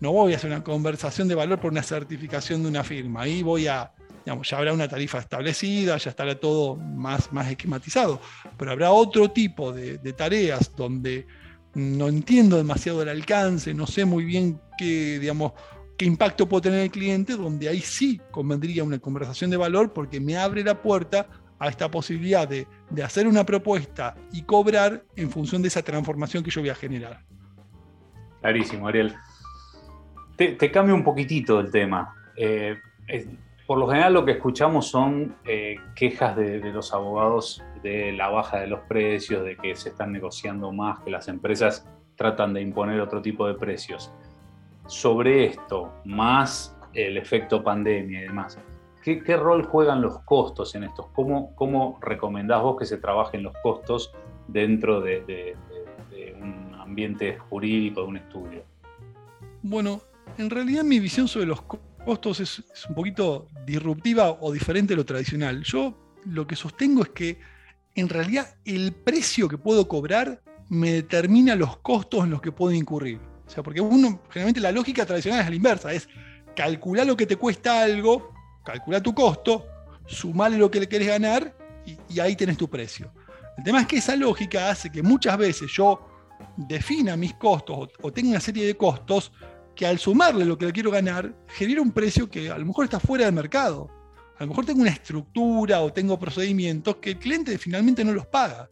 No 0.00 0.12
voy 0.12 0.32
a 0.32 0.36
hacer 0.36 0.50
una 0.50 0.64
conversación 0.64 1.28
de 1.28 1.34
valor 1.34 1.60
por 1.60 1.70
una 1.70 1.82
certificación 1.82 2.62
de 2.62 2.68
una 2.68 2.84
firma. 2.84 3.22
Ahí 3.22 3.42
voy 3.42 3.66
a, 3.66 3.92
ya 4.24 4.56
habrá 4.56 4.72
una 4.72 4.88
tarifa 4.88 5.18
establecida, 5.18 5.96
ya 5.96 6.10
estará 6.10 6.38
todo 6.38 6.76
más, 6.76 7.32
más 7.32 7.50
esquematizado. 7.50 8.20
Pero 8.56 8.72
habrá 8.72 8.92
otro 8.92 9.30
tipo 9.30 9.72
de 9.72 10.12
tareas 10.12 10.74
donde 10.76 11.26
no 11.78 12.08
entiendo 12.08 12.56
demasiado 12.56 13.02
el 13.02 13.08
alcance, 13.08 13.72
no 13.72 13.86
sé 13.86 14.04
muy 14.04 14.24
bien 14.24 14.60
qué, 14.76 15.18
digamos, 15.18 15.52
qué 15.96 16.04
impacto 16.04 16.48
puede 16.48 16.62
tener 16.62 16.80
el 16.80 16.90
cliente, 16.90 17.36
donde 17.36 17.68
ahí 17.68 17.80
sí 17.80 18.20
convendría 18.30 18.84
una 18.84 18.98
conversación 18.98 19.50
de 19.50 19.56
valor 19.56 19.92
porque 19.92 20.20
me 20.20 20.36
abre 20.36 20.64
la 20.64 20.82
puerta 20.82 21.28
a 21.58 21.68
esta 21.68 21.90
posibilidad 21.90 22.48
de, 22.48 22.66
hacer 23.02 23.26
una 23.26 23.44
propuesta 23.44 24.16
y 24.32 24.42
cobrar 24.42 25.04
en 25.16 25.30
función 25.30 25.62
de 25.62 25.68
esa 25.68 25.82
transformación 25.82 26.42
que 26.42 26.50
yo 26.50 26.60
voy 26.60 26.70
a 26.70 26.74
generar. 26.74 27.24
Clarísimo, 28.40 28.86
Ariel. 28.86 29.14
Te, 30.36 30.70
cambio 30.70 30.94
un 30.94 31.02
poquitito 31.02 31.58
el 31.58 31.70
tema. 31.70 32.14
Eh, 32.36 32.76
por 33.66 33.78
lo 33.78 33.88
general 33.88 34.14
lo 34.14 34.24
que 34.24 34.32
escuchamos 34.32 34.88
son 34.88 35.36
eh, 35.44 35.76
quejas 35.94 36.36
de, 36.36 36.60
los 36.72 36.94
abogados 36.94 37.62
de 37.82 38.12
la 38.12 38.28
baja 38.28 38.60
de 38.60 38.66
los 38.66 38.80
precios, 38.80 39.44
de 39.44 39.56
que 39.56 39.74
se 39.76 39.90
están 39.90 40.12
negociando 40.12 40.72
más, 40.72 41.00
que 41.00 41.10
las 41.10 41.28
empresas 41.28 41.86
tratan 42.16 42.52
de 42.52 42.60
imponer 42.60 43.00
otro 43.00 43.22
tipo 43.22 43.46
de 43.46 43.54
precios 43.54 44.12
sobre 44.88 45.44
esto, 45.44 45.92
más 46.04 46.76
el 46.94 47.16
efecto 47.16 47.62
pandemia 47.62 48.20
y 48.20 48.22
demás, 48.22 48.58
¿qué, 49.02 49.36
rol 49.36 49.64
juegan 49.64 50.02
los 50.02 50.20
costos 50.20 50.74
en 50.74 50.84
esto? 50.84 51.10
¿Cómo, 51.14 51.54
¿Cómo, 51.54 51.98
recomendás 52.00 52.62
vos 52.62 52.76
que 52.78 52.86
se 52.86 52.96
trabajen 52.96 53.42
los 53.42 53.54
costos 53.62 54.12
dentro 54.48 55.00
de, 55.00 55.56
un 56.40 56.74
ambiente 56.78 57.38
jurídico, 57.38 58.02
de 58.02 58.06
un 58.06 58.16
estudio? 58.16 58.62
Bueno, 59.62 60.00
en 60.38 60.50
realidad 60.50 60.84
mi 60.84 60.98
visión 60.98 61.28
sobre 61.28 61.46
los 61.46 61.62
costos 61.62 62.40
es, 62.40 62.64
es 62.72 62.86
un 62.86 62.94
poquito 62.94 63.46
disruptiva 63.66 64.30
o 64.40 64.52
diferente 64.52 64.94
de 64.94 64.96
lo 64.96 65.04
tradicional. 65.04 65.62
Yo 65.62 65.94
lo 66.24 66.46
que 66.46 66.56
sostengo 66.56 67.02
es 67.02 67.10
que 67.10 67.38
en 68.00 68.08
realidad 68.08 68.54
el 68.64 68.92
precio 68.92 69.48
que 69.48 69.58
puedo 69.58 69.88
cobrar 69.88 70.42
me 70.68 70.92
determina 70.92 71.54
los 71.54 71.78
costos 71.78 72.24
en 72.24 72.30
los 72.30 72.40
que 72.40 72.52
puedo 72.52 72.72
incurrir. 72.72 73.20
O 73.46 73.50
sea, 73.50 73.62
porque 73.62 73.80
uno, 73.80 74.20
generalmente 74.28 74.60
la 74.60 74.72
lógica 74.72 75.06
tradicional 75.06 75.40
es 75.40 75.48
la 75.48 75.54
inversa, 75.56 75.92
es 75.92 76.08
calcular 76.54 77.06
lo 77.06 77.16
que 77.16 77.26
te 77.26 77.36
cuesta 77.36 77.82
algo, 77.82 78.34
calcular 78.64 79.02
tu 79.02 79.14
costo, 79.14 79.66
sumarle 80.06 80.58
lo 80.58 80.70
que 80.70 80.80
le 80.80 80.88
querés 80.88 81.08
ganar 81.08 81.56
y, 81.86 82.20
ahí 82.20 82.36
tenés 82.36 82.56
tu 82.56 82.68
precio. 82.68 83.12
El 83.56 83.64
tema 83.64 83.80
es 83.80 83.86
que 83.86 83.96
esa 83.96 84.14
lógica 84.14 84.70
hace 84.70 84.90
que 84.90 85.02
muchas 85.02 85.36
veces 85.38 85.70
yo 85.72 86.06
defina 86.56 87.16
mis 87.16 87.34
costos 87.34 87.88
o, 88.00 88.12
tenga 88.12 88.30
una 88.30 88.40
serie 88.40 88.66
de 88.66 88.76
costos 88.76 89.32
que 89.74 89.86
al 89.86 89.98
sumarle 89.98 90.44
lo 90.44 90.58
que 90.58 90.66
le 90.66 90.72
quiero 90.72 90.90
ganar, 90.90 91.34
genera 91.46 91.80
un 91.80 91.92
precio 91.92 92.28
que 92.28 92.50
a 92.50 92.58
lo 92.58 92.66
mejor 92.66 92.84
está 92.84 93.00
fuera 93.00 93.24
del 93.24 93.34
mercado. 93.34 93.88
A 94.38 94.44
lo 94.44 94.50
mejor 94.50 94.66
tengo 94.66 94.82
una 94.82 94.90
estructura 94.90 95.80
o 95.80 95.92
tengo 95.92 96.18
procedimientos 96.18 96.96
que 96.96 97.10
el 97.10 97.18
cliente 97.18 97.58
finalmente 97.58 98.04
no 98.04 98.12
los 98.12 98.26
paga. 98.26 98.70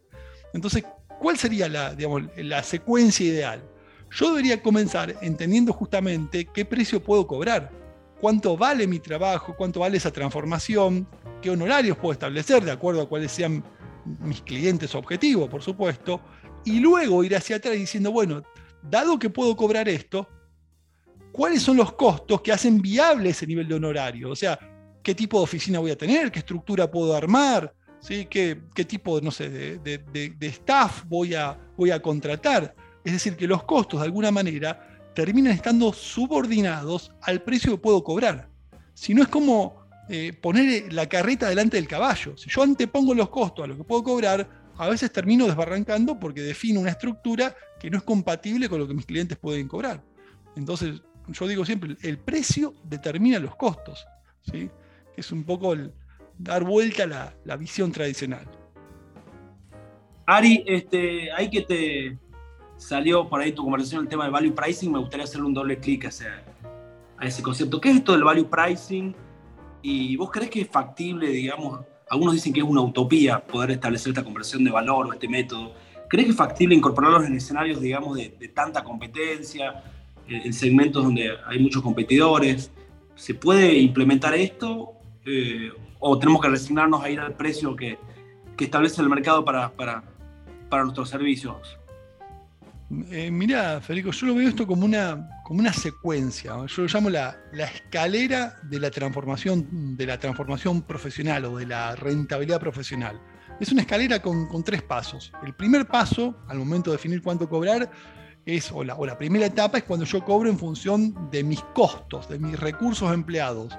Entonces, 0.53 0.85
¿cuál 1.19 1.37
sería 1.37 1.69
la, 1.69 2.63
secuencia 2.63 3.27
ideal? 3.27 3.63
yo 4.09 4.31
debería 4.31 4.63
comenzar 4.63 5.17
entendiendo 5.21 5.73
justamente 5.73 6.47
qué 6.47 6.65
precio 6.65 7.03
puedo 7.03 7.27
cobrar, 7.27 7.71
cuánto 8.21 8.57
vale 8.57 8.87
mi 8.87 9.01
trabajo, 9.01 9.55
cuánto 9.57 9.81
vale 9.81 9.97
esa 9.97 10.13
transformación, 10.13 11.09
qué 11.43 11.51
honorarios 11.51 11.99
puedo 11.99 12.13
establecer 12.13 12.65
de 12.65 12.71
acuerdo 12.71 13.03
a 13.03 13.09
cuáles 13.09 13.33
sean 13.33 13.65
mis 14.21 14.41
clientes 14.43 14.95
objetivos, 14.95 15.49
por 15.49 15.61
supuesto, 15.61 16.21
y 16.65 16.79
luego 16.79 17.25
ir 17.25 17.35
hacia 17.35 17.57
atrás 17.57 17.75
diciendo, 17.75 18.13
bueno, 18.13 18.45
dado 18.81 19.19
que 19.19 19.29
puedo 19.29 19.57
cobrar 19.57 19.89
esto, 19.89 20.29
¿cuáles 21.33 21.63
son 21.63 21.77
los 21.77 21.93
costos 21.93 22.41
que 22.41 22.53
hacen 22.53 22.81
viable 22.81 23.31
ese 23.31 23.47
nivel 23.47 23.67
de 23.67 23.75
honorario? 23.75 24.31
O 24.31 24.37
sea, 24.37 24.59
¿qué 25.07 25.15
tipo 25.15 25.39
de 25.39 25.45
oficina 25.45 25.79
voy 25.79 25.93
a 25.93 25.97
tener? 25.97 26.33
¿Qué 26.33 26.41
estructura 26.41 26.91
puedo 26.91 27.15
armar? 27.15 27.73
¿Sí? 28.01 28.27
¿Qué, 28.29 28.63
¿Qué, 28.75 28.85
tipo 28.85 29.21
no 29.21 29.31
sé, 29.31 29.49
de, 29.49 29.79
de, 29.79 30.47
staff 30.49 31.05
voy 31.07 31.33
a, 31.33 31.57
voy 31.77 31.93
a 31.93 32.03
contratar? 32.03 32.75
Es 33.05 33.13
decir, 33.13 33.37
que 33.37 33.47
los 33.47 33.63
costos 33.63 34.01
de 34.01 34.07
alguna 34.07 34.33
manera 34.33 35.13
terminan 35.15 35.53
estando 35.53 35.93
subordinados 35.93 37.13
al 37.23 37.41
precio 37.41 37.71
que 37.71 37.79
puedo 37.79 38.03
cobrar. 38.03 38.49
Si 38.95 39.15
no 39.15 39.23
es 39.23 39.29
como 39.29 39.87
eh, 40.09 40.33
poner 40.33 40.93
la 40.93 41.09
carreta 41.09 41.49
delante 41.49 41.77
del 41.77 41.87
caballo. 41.87 42.37
Si 42.37 42.51
yo 42.51 42.65
antepongo 42.65 43.15
los 43.15 43.29
costos 43.29 43.65
a 43.65 43.69
lo 43.69 43.77
que 43.77 43.85
puedo 43.85 44.03
cobrar, 44.03 44.49
a 44.77 44.89
veces 44.89 45.13
termino 45.13 45.47
desbarrancando 45.47 46.19
porque 46.19 46.41
defino 46.41 46.81
una 46.81 46.91
estructura 46.91 47.55
que 47.79 47.91
no 47.91 47.99
es 47.99 48.03
compatible 48.03 48.69
con 48.69 48.81
lo 48.81 48.89
que 48.89 48.95
mis 48.95 49.07
clientes 49.07 49.39
pueden 49.39 49.69
cobrar. 49.69 50.03
Entonces, 50.57 51.01
yo 51.29 51.47
digo 51.47 51.65
siempre, 51.65 51.97
el 52.03 52.19
precio 52.19 52.75
determina 52.83 53.39
los 53.39 53.55
costos. 53.55 54.05
¿sí? 54.51 54.69
Es 55.17 55.33
un 55.33 55.45
poco 55.45 55.75
dar 56.39 56.65
vuelta 56.65 57.05
a 57.05 57.07
la, 57.07 57.35
la 57.45 57.57
visión 57.57 57.93
tradicional. 57.93 58.47
Ari, 60.27 60.65
este, 60.67 61.31
hay 61.33 61.49
que 61.49 61.63
te, 61.63 62.19
salió 62.77 63.29
por 63.29 63.41
ahí 63.41 63.53
tu 63.53 63.63
conversación 63.63 64.03
el 64.03 64.09
tema 64.09 64.25
del 64.25 64.33
value 64.33 64.55
pricing, 64.55 64.93
me 64.93 64.99
gustaría 64.99 65.25
hacerle 65.25 65.47
un 65.47 65.55
doble 65.55 65.79
clic 65.79 66.05
a 66.05 66.09
ese, 67.25 67.43
concepto. 67.43 67.81
¿Qué 67.81 67.91
es 67.91 67.97
esto 67.97 68.13
del 68.13 68.25
value 68.25 68.49
pricing? 68.49 69.15
¿Y 69.83 70.17
vos 70.17 70.31
crees 70.31 70.51
que 70.51 70.63
es 70.63 70.69
factible, 70.69 71.29
digamos, 71.29 71.81
algunos 72.09 72.35
dicen 72.35 72.53
que 72.53 72.61
es 72.61 72.67
una 72.67 72.83
utopía 72.83 73.39
poder 73.45 73.73
establecer 73.73 74.11
esta 74.11 74.25
conversión 74.25 74.65
de 74.65 74.71
valor 74.71 75.07
o 75.07 75.13
este 75.13 75.29
método? 75.29 75.73
¿Crees 76.09 76.27
que 76.27 76.31
es 76.33 76.37
factible 76.37 76.75
incorporarlos 76.75 77.25
en 77.25 77.35
escenarios, 77.35 77.81
digamos, 77.81 78.17
de, 78.17 78.29
tanta 78.55 78.85
competencia, 78.85 79.83
en, 80.29 80.53
segmentos 80.53 81.05
donde 81.05 81.31
hay 81.47 81.59
muchos 81.59 81.83
competidores? 81.83 82.71
¿Se 83.15 83.35
puede 83.35 83.75
implementar 83.79 84.35
esto 84.35 84.93
o 85.99 86.19
tenemos 86.19 86.41
que 86.41 86.49
resignarnos 86.49 87.03
a 87.03 87.11
ir 87.11 87.21
al 87.21 87.35
precio 87.35 87.75
que, 87.75 87.99
que 88.57 88.65
establece 88.65 89.03
el 89.03 89.09
mercado 89.09 89.45
para, 89.45 89.71
para, 89.71 90.03
para 90.69 90.85
nuestros 90.85 91.09
servicios? 91.09 91.79
Eh, 93.11 93.31
mira, 93.33 93.81
Federico, 93.81 94.13
yo 94.13 94.29
lo 94.29 94.35
veo 94.37 94.49
esto 94.49 94.67
como 94.67 94.85
una, 94.85 95.29
como 95.45 95.61
una 95.61 95.73
secuencia. 95.73 96.55
Yo 96.67 96.83
lo 96.83 96.89
llamo 96.89 97.11
la, 97.11 97.37
escalera 97.53 98.57
de 98.63 98.79
la, 98.79 98.91
transformación, 98.91 99.97
de 99.97 100.07
la 100.07 100.19
transformación 100.19 100.83
profesional 100.83 101.47
o 101.47 101.57
de 101.57 101.67
la 101.67 101.97
rentabilidad 101.97 102.61
profesional. 102.61 103.21
Es 103.59 103.73
una 103.73 103.81
escalera 103.81 104.21
con, 104.23 104.63
tres 104.63 104.83
pasos. 104.83 105.33
El 105.45 105.55
primer 105.55 105.87
paso, 105.87 106.37
al 106.47 106.59
momento 106.59 106.91
de 106.91 106.97
definir 106.97 107.23
cuánto 107.23 107.49
cobrar, 107.49 107.91
es, 108.45 108.71
o 108.71 108.85
la, 108.85 108.95
o 108.95 109.05
la, 109.05 109.19
primera 109.19 109.47
etapa 109.47 109.79
es 109.79 109.85
cuando 109.85 110.07
yo 110.07 110.25
cobro 110.25 110.49
en 110.49 110.57
función 110.57 111.31
de 111.33 111.43
mis 111.43 111.61
costos, 111.75 112.29
de 112.29 112.39
mis 112.39 112.59
recursos 112.61 113.13
empleados, 113.13 113.77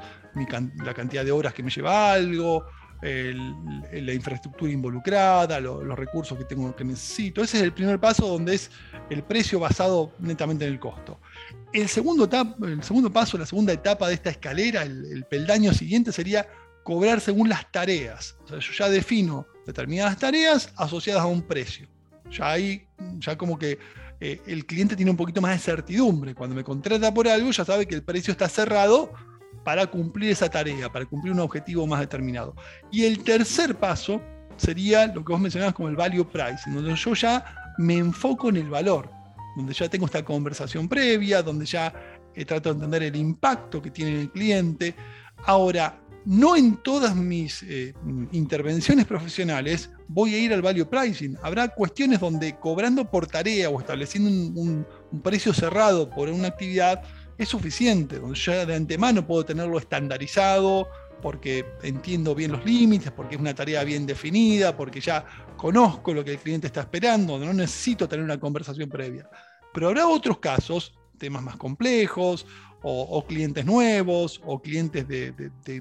la 0.83 0.93
cantidad 0.93 1.25
de 1.25 1.31
horas 1.31 1.53
que 1.53 1.63
me 1.63 1.69
lleva 1.69 2.13
algo, 2.13 2.65
la 3.01 4.13
infraestructura 4.13 4.71
involucrada, 4.71 5.59
los 5.59 5.97
recursos 5.97 6.37
que 6.37 6.45
tengo 6.45 6.75
que 6.75 6.83
necesito. 6.83 7.43
Ese 7.43 7.57
es 7.57 7.63
el 7.63 7.73
primer 7.73 7.99
paso 7.99 8.27
donde 8.27 8.55
es 8.55 8.71
el 9.09 9.23
precio 9.23 9.59
basado 9.59 10.11
netamente 10.19 10.65
en 10.65 10.73
el 10.73 10.79
costo. 10.79 11.19
El 11.73 11.87
segundo, 11.87 12.29
el 12.65 12.83
segundo 12.83 13.11
paso, 13.11 13.37
la 13.37 13.45
segunda 13.45 13.73
etapa 13.73 14.07
de 14.07 14.15
esta 14.15 14.29
escalera, 14.29 14.83
el, 14.83 15.25
peldaño 15.29 15.73
siguiente 15.73 16.11
sería 16.11 16.47
cobrar 16.83 17.21
según 17.21 17.49
las 17.49 17.71
tareas. 17.71 18.35
Yo 18.49 18.57
ya 18.59 18.89
defino 18.89 19.45
determinadas 19.65 20.17
tareas 20.17 20.71
asociadas 20.75 21.23
a 21.23 21.27
un 21.27 21.41
precio. 21.41 21.87
Ya 22.31 22.51
ahí, 22.51 22.85
ya 23.19 23.37
como 23.37 23.57
que 23.57 23.77
eh, 24.19 24.41
el 24.47 24.65
cliente 24.65 24.95
tiene 24.95 25.11
un 25.11 25.17
poquito 25.17 25.41
más 25.41 25.51
de 25.51 25.59
certidumbre. 25.59 26.33
Cuando 26.33 26.55
me 26.55 26.63
contrata 26.63 27.13
por 27.13 27.27
algo, 27.27 27.51
ya 27.51 27.63
sabe 27.63 27.85
que 27.85 27.95
el 27.95 28.03
precio 28.03 28.31
está 28.31 28.49
cerrado 28.49 29.13
para 29.67 29.85
cumplir 29.85 30.31
esa 30.31 30.49
tarea, 30.49 30.89
para 30.89 31.05
cumplir 31.05 31.33
un 31.33 31.41
objetivo 31.41 31.85
más 31.85 31.99
determinado. 31.99 32.55
Y 32.89 33.03
el 33.03 33.21
tercer 33.21 33.75
paso 33.75 34.21
sería 34.55 35.07
lo 35.07 35.25
que 35.25 35.33
vos 35.33 35.41
mencionabas 35.41 35.75
como 35.75 35.89
el 35.89 35.97
value 35.97 36.23
price, 36.23 36.71
donde 36.71 36.95
yo 36.95 37.13
ya 37.13 37.43
me 37.77 37.97
enfoco 37.97 38.47
en 38.47 38.55
el 38.55 38.69
valor, 38.69 39.09
donde 39.57 39.73
ya 39.73 39.89
tengo 39.89 40.05
esta 40.05 40.23
conversación 40.23 40.87
previa, 40.87 41.43
donde 41.43 41.65
ya 41.65 41.93
eh, 42.33 42.45
trato 42.45 42.69
de 42.69 42.75
entender 42.75 43.03
el 43.03 43.17
impacto 43.17 43.81
que 43.81 43.91
tiene 43.91 44.21
el 44.21 44.31
cliente. 44.31 44.95
Ahora, 45.45 45.99
no 46.23 46.55
en 46.55 46.77
todas 46.77 47.13
mis 47.13 47.61
eh, 47.63 47.93
intervenciones 48.31 49.05
profesionales 49.05 49.91
voy 50.07 50.33
a 50.33 50.39
ir 50.39 50.53
al 50.53 50.61
value 50.61 50.85
pricing. 50.85 51.37
Habrá 51.43 51.67
cuestiones 51.67 52.21
donde 52.21 52.55
cobrando 52.55 53.11
por 53.11 53.27
tarea 53.27 53.69
o 53.69 53.81
estableciendo 53.81 54.29
un 54.29 54.85
precio 55.21 55.53
cerrado 55.53 56.09
por 56.09 56.29
una 56.29 56.47
actividad, 56.47 57.03
es 57.37 57.49
suficiente, 57.49 58.19
donde 58.19 58.37
yo 58.37 58.65
de 58.65 58.75
antemano 58.75 59.25
puedo 59.25 59.45
tenerlo 59.45 59.77
estandarizado, 59.77 60.87
porque 61.21 61.65
entiendo 61.83 62.35
bien 62.35 62.51
los 62.51 62.63
límites, 62.65 63.11
porque 63.11 63.35
es 63.35 63.41
una 63.41 63.53
tarea 63.53 63.83
bien 63.83 64.05
definida, 64.05 64.75
porque 64.75 65.01
ya 65.01 65.25
conozco 65.55 66.13
lo 66.13 66.23
que 66.23 66.31
el 66.31 66.37
cliente 66.39 66.67
está 66.67 66.81
esperando, 66.81 67.39
no 67.39 67.53
necesito 67.53 68.07
tener 68.07 68.23
una 68.23 68.39
conversación 68.39 68.89
previa. 68.89 69.29
Pero 69.73 69.87
habrá 69.87 70.07
otros 70.07 70.39
casos 70.39 70.93
temas 71.17 71.43
más 71.43 71.57
complejos, 71.57 72.45
o, 72.83 73.25
clientes 73.25 73.65
nuevos, 73.65 74.39
o 74.45 74.61
clientes 74.61 75.07
de, 75.07 75.33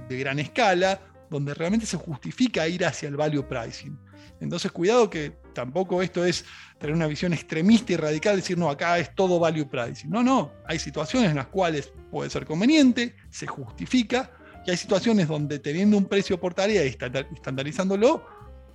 gran 0.08 0.38
escala, 0.38 1.00
donde 1.30 1.54
realmente 1.54 1.87
se 1.87 1.97
justifica 1.97 2.66
ir 2.68 2.85
hacia 2.85 3.09
el 3.09 3.16
value 3.16 3.47
pricing. 3.47 3.99
Entonces, 4.40 4.71
cuidado 4.71 5.09
que 5.09 5.38
tampoco 5.54 6.02
esto 6.02 6.25
es 6.25 6.45
tener 6.78 6.95
una 6.95 7.06
visión 7.06 7.33
extremista 7.33 7.92
y 7.92 7.97
radical, 7.97 8.37
decir, 8.37 8.59
no, 8.59 8.68
acá 8.68 8.99
es 8.99 9.14
todo 9.14 9.38
value 9.38 9.68
pricing. 9.68 10.11
No, 10.11 10.23
no, 10.23 10.52
hay 10.66 10.78
situaciones 10.78 11.30
en 11.30 11.37
las 11.37 11.47
cuales 11.47 11.92
puede 12.11 12.28
ser 12.28 12.45
conveniente, 12.45 13.16
se 13.30 13.47
justifica, 13.47 14.30
y 14.66 14.71
hay 14.71 14.76
situaciones 14.76 15.28
donde 15.28 15.59
teniendo 15.59 15.97
un 15.97 16.06
precio 16.06 16.38
por 16.40 16.52
tarea 16.52 16.85
y 16.85 16.88
estandarizándolo, 16.88 18.26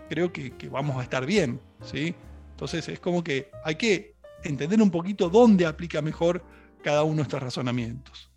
creo 0.10 0.32
que, 0.32 0.54
vamos 0.72 0.98
a 0.98 1.04
estar 1.04 1.26
bien. 1.26 1.60
¿sí? 1.84 2.16
Entonces 2.52 2.88
es 2.88 3.00
como 3.00 3.24
que 3.24 3.52
hay 3.64 3.76
que 3.76 4.16
entender 4.44 4.82
un 4.82 4.90
poquito 4.90 5.30
dónde 5.30 5.66
aplica 5.66 6.02
mejor 6.02 6.44
cada 6.82 7.04
uno 7.04 7.18
de 7.18 7.24
estos 7.24 7.44
razonamientos. 7.44 8.31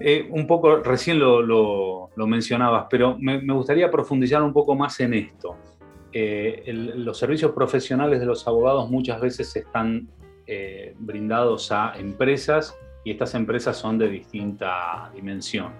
Eh, 0.00 0.26
un 0.30 0.46
poco, 0.46 0.78
recién 0.78 1.18
lo, 1.18 2.10
mencionabas, 2.16 2.86
pero 2.90 3.16
me, 3.18 3.40
gustaría 3.40 3.90
profundizar 3.90 4.42
un 4.42 4.52
poco 4.52 4.74
más 4.74 4.98
en 5.00 5.14
esto. 5.14 5.56
Eh, 6.12 6.62
los 6.96 7.18
servicios 7.18 7.52
profesionales 7.52 8.20
de 8.20 8.26
los 8.26 8.46
abogados 8.46 8.88
muchas 8.90 9.20
veces 9.20 9.54
están 9.56 10.08
eh, 10.46 10.94
brindados 10.98 11.72
a 11.72 11.94
empresas 11.96 12.76
y 13.04 13.10
estas 13.10 13.34
empresas 13.34 13.76
son 13.76 13.98
de 13.98 14.08
distinta 14.08 15.10
dimensión. 15.14 15.72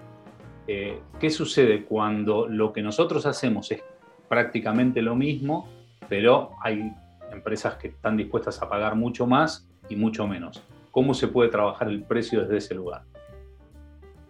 ¿Qué 0.67 1.29
sucede 1.29 1.85
cuando 1.85 2.47
lo 2.47 2.73
que 2.73 2.81
nosotros 2.81 3.27
hacemos 3.27 3.71
es 3.71 3.83
prácticamente 4.27 4.99
lo 5.03 5.15
mismo, 5.15 5.69
pero 6.09 6.53
hay 6.63 6.91
empresas 7.31 7.75
que 7.75 7.89
están 7.89 8.17
dispuestas 8.17 8.59
a 8.63 8.67
pagar 8.67 8.95
mucho 8.95 9.27
más 9.27 9.69
y 9.89 9.95
mucho 9.95 10.25
menos? 10.25 10.63
¿Cómo 10.89 11.13
se 11.13 11.27
puede 11.27 11.51
trabajar 11.51 11.87
el 11.87 12.01
precio 12.01 12.41
desde 12.41 12.57
ese 12.57 12.73
lugar? 12.73 13.03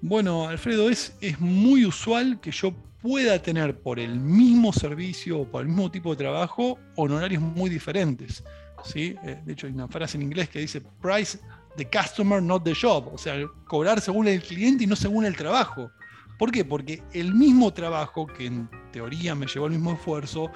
Bueno, 0.08 0.48
Alfredo, 0.48 0.88
es, 0.88 1.18
es 1.20 1.40
muy 1.40 1.84
usual 1.84 2.40
que 2.40 2.52
yo 2.52 2.76
pueda 3.02 3.42
tener 3.42 3.80
por 3.80 4.00
el 4.00 4.20
mismo 4.20 4.72
servicio 4.72 5.40
o 5.40 5.46
por 5.46 5.64
el 5.64 5.68
mismo 5.68 5.90
tipo 5.90 6.12
de 6.12 6.18
trabajo 6.18 6.78
honorarios 6.96 7.42
muy 7.42 7.72
diferentes. 7.72 8.44
¿sí? 8.84 9.16
Eh, 9.24 9.42
de 9.44 9.54
hecho, 9.54 9.66
hay 9.66 9.74
una 9.74 9.88
frase 9.88 10.18
en 10.18 10.22
inglés 10.22 10.48
que 10.48 10.60
dice 10.60 10.80
price 11.02 11.40
the 11.76 11.90
customer, 11.90 12.40
not 12.40 12.64
the 12.64 12.76
job. 12.80 13.12
O 13.12 13.18
sea, 13.18 13.34
cobrar 13.66 14.00
según 14.00 14.28
el 14.28 14.44
cliente 14.44 14.84
y 14.84 14.88
no 14.88 14.96
según 14.96 15.26
el 15.26 15.36
trabajo. 15.36 15.90
¿Por 16.38 16.52
qué? 16.52 16.64
Porque 16.64 17.02
el 17.12 17.34
mismo 17.34 17.74
trabajo, 17.74 18.28
que 18.28 18.46
en 18.46 18.70
teoría 18.92 19.34
me 19.34 19.48
llevó 19.48 19.66
el 19.66 19.72
mismo 19.72 19.94
esfuerzo, 19.94 20.52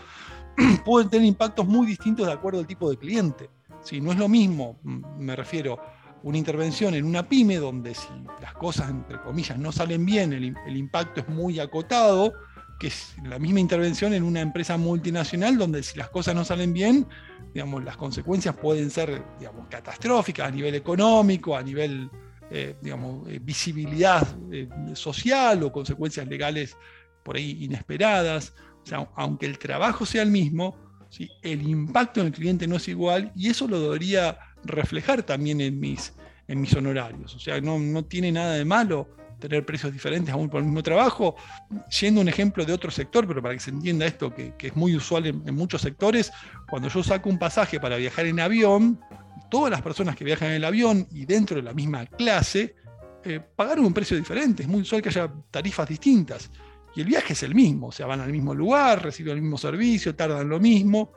puede 0.85 1.09
tener 1.09 1.25
impactos 1.25 1.65
muy 1.65 1.87
distintos 1.87 2.27
de 2.27 2.33
acuerdo 2.33 2.59
al 2.59 2.67
tipo 2.67 2.87
de 2.87 2.97
cliente. 2.97 3.49
¿sí? 3.81 3.99
No 3.99 4.11
es 4.11 4.19
lo 4.19 4.29
mismo, 4.29 4.79
me 4.83 5.35
refiero, 5.35 5.79
una 6.23 6.37
intervención 6.37 6.93
en 6.93 7.05
una 7.05 7.27
pyme 7.27 7.57
donde 7.57 7.93
si 7.95 8.07
las 8.41 8.53
cosas, 8.53 8.89
entre 8.89 9.21
comillas, 9.21 9.57
no 9.57 9.71
salen 9.71 10.05
bien, 10.05 10.33
el, 10.33 10.77
impacto 10.77 11.21
es 11.21 11.29
muy 11.29 11.59
acotado, 11.59 12.33
que 12.79 12.87
es 12.87 13.15
la 13.23 13.39
misma 13.39 13.59
intervención 13.59 14.13
en 14.13 14.23
una 14.23 14.41
empresa 14.41 14.77
multinacional 14.77 15.57
donde 15.57 15.83
si 15.83 15.97
las 15.97 16.09
cosas 16.09 16.35
no 16.35 16.45
salen 16.45 16.73
bien, 16.73 17.07
digamos, 17.53 17.83
las 17.83 17.97
consecuencias 17.97 18.55
pueden 18.55 18.89
ser 18.89 19.23
digamos, 19.39 19.67
catastróficas 19.69 20.47
a 20.47 20.51
nivel 20.51 20.75
económico, 20.75 21.55
a 21.55 21.63
nivel 21.63 22.09
eh, 22.51 22.75
digamos, 22.81 23.29
eh, 23.29 23.39
visibilidad 23.41 24.27
eh, 24.51 24.67
social 24.93 25.61
o 25.61 25.71
consecuencias 25.71 26.27
legales 26.27 26.75
por 27.23 27.35
ahí 27.35 27.63
inesperadas. 27.63 28.53
O 28.83 28.85
sea, 28.85 29.09
aunque 29.15 29.45
el 29.45 29.59
trabajo 29.59 30.05
sea 30.05 30.23
el 30.23 30.31
mismo, 30.31 30.75
¿sí? 31.09 31.29
el 31.43 31.61
impacto 31.67 32.21
en 32.21 32.27
el 32.27 32.33
cliente 32.33 32.65
no 32.65 32.77
es 32.77 32.87
igual 32.87 33.31
y 33.35 33.49
eso 33.49 33.67
lo 33.67 33.79
debería 33.79 34.39
reflejar 34.63 35.23
también 35.23 35.61
en 35.61 35.79
mis, 35.79 36.13
en 36.47 36.61
mis 36.61 36.73
honorarios. 36.73 37.35
O 37.35 37.39
sea, 37.39 37.59
no, 37.61 37.79
no 37.79 38.05
tiene 38.05 38.31
nada 38.31 38.53
de 38.53 38.65
malo 38.65 39.07
tener 39.39 39.65
precios 39.65 39.91
diferentes 39.91 40.33
aún 40.33 40.49
por 40.49 40.59
el 40.59 40.65
mismo 40.65 40.83
trabajo. 40.83 41.35
Siendo 41.89 42.21
un 42.21 42.27
ejemplo 42.27 42.65
de 42.65 42.73
otro 42.73 42.91
sector, 42.91 43.27
pero 43.27 43.41
para 43.41 43.55
que 43.55 43.59
se 43.59 43.71
entienda 43.71 44.05
esto, 44.05 44.33
que, 44.33 44.53
es 44.59 44.75
muy 44.75 44.95
usual 44.95 45.25
en, 45.25 45.55
muchos 45.55 45.81
sectores, 45.81 46.31
cuando 46.69 46.89
yo 46.89 47.01
saco 47.01 47.29
un 47.29 47.39
pasaje 47.39 47.79
para 47.79 47.95
viajar 47.97 48.25
en 48.25 48.39
avión, 48.39 48.99
todas 49.49 49.71
las 49.71 49.81
personas 49.81 50.15
que 50.15 50.23
viajan 50.23 50.49
en 50.49 50.55
el 50.55 50.65
avión 50.65 51.07
y 51.11 51.25
dentro 51.25 51.55
de 51.55 51.63
la 51.63 51.73
misma 51.73 52.05
clase, 52.05 52.75
eh, 53.23 53.39
pagaron 53.55 53.85
un 53.85 53.93
precio 53.93 54.15
diferente. 54.15 54.63
Es 54.63 54.69
muy 54.69 54.81
usual 54.81 55.01
que 55.01 55.09
haya 55.09 55.31
tarifas 55.49 55.87
distintas. 55.89 56.51
Y 56.95 57.01
el 57.01 57.07
viaje 57.07 57.33
es 57.33 57.43
el 57.43 57.55
mismo, 57.55 57.87
o 57.87 57.91
sea, 57.91 58.07
van 58.07 58.19
al 58.19 58.31
mismo 58.31 58.53
lugar, 58.53 59.03
reciben 59.03 59.35
el 59.35 59.41
mismo 59.41 59.57
servicio, 59.57 60.15
tardan 60.15 60.49
lo 60.49 60.59
mismo, 60.59 61.13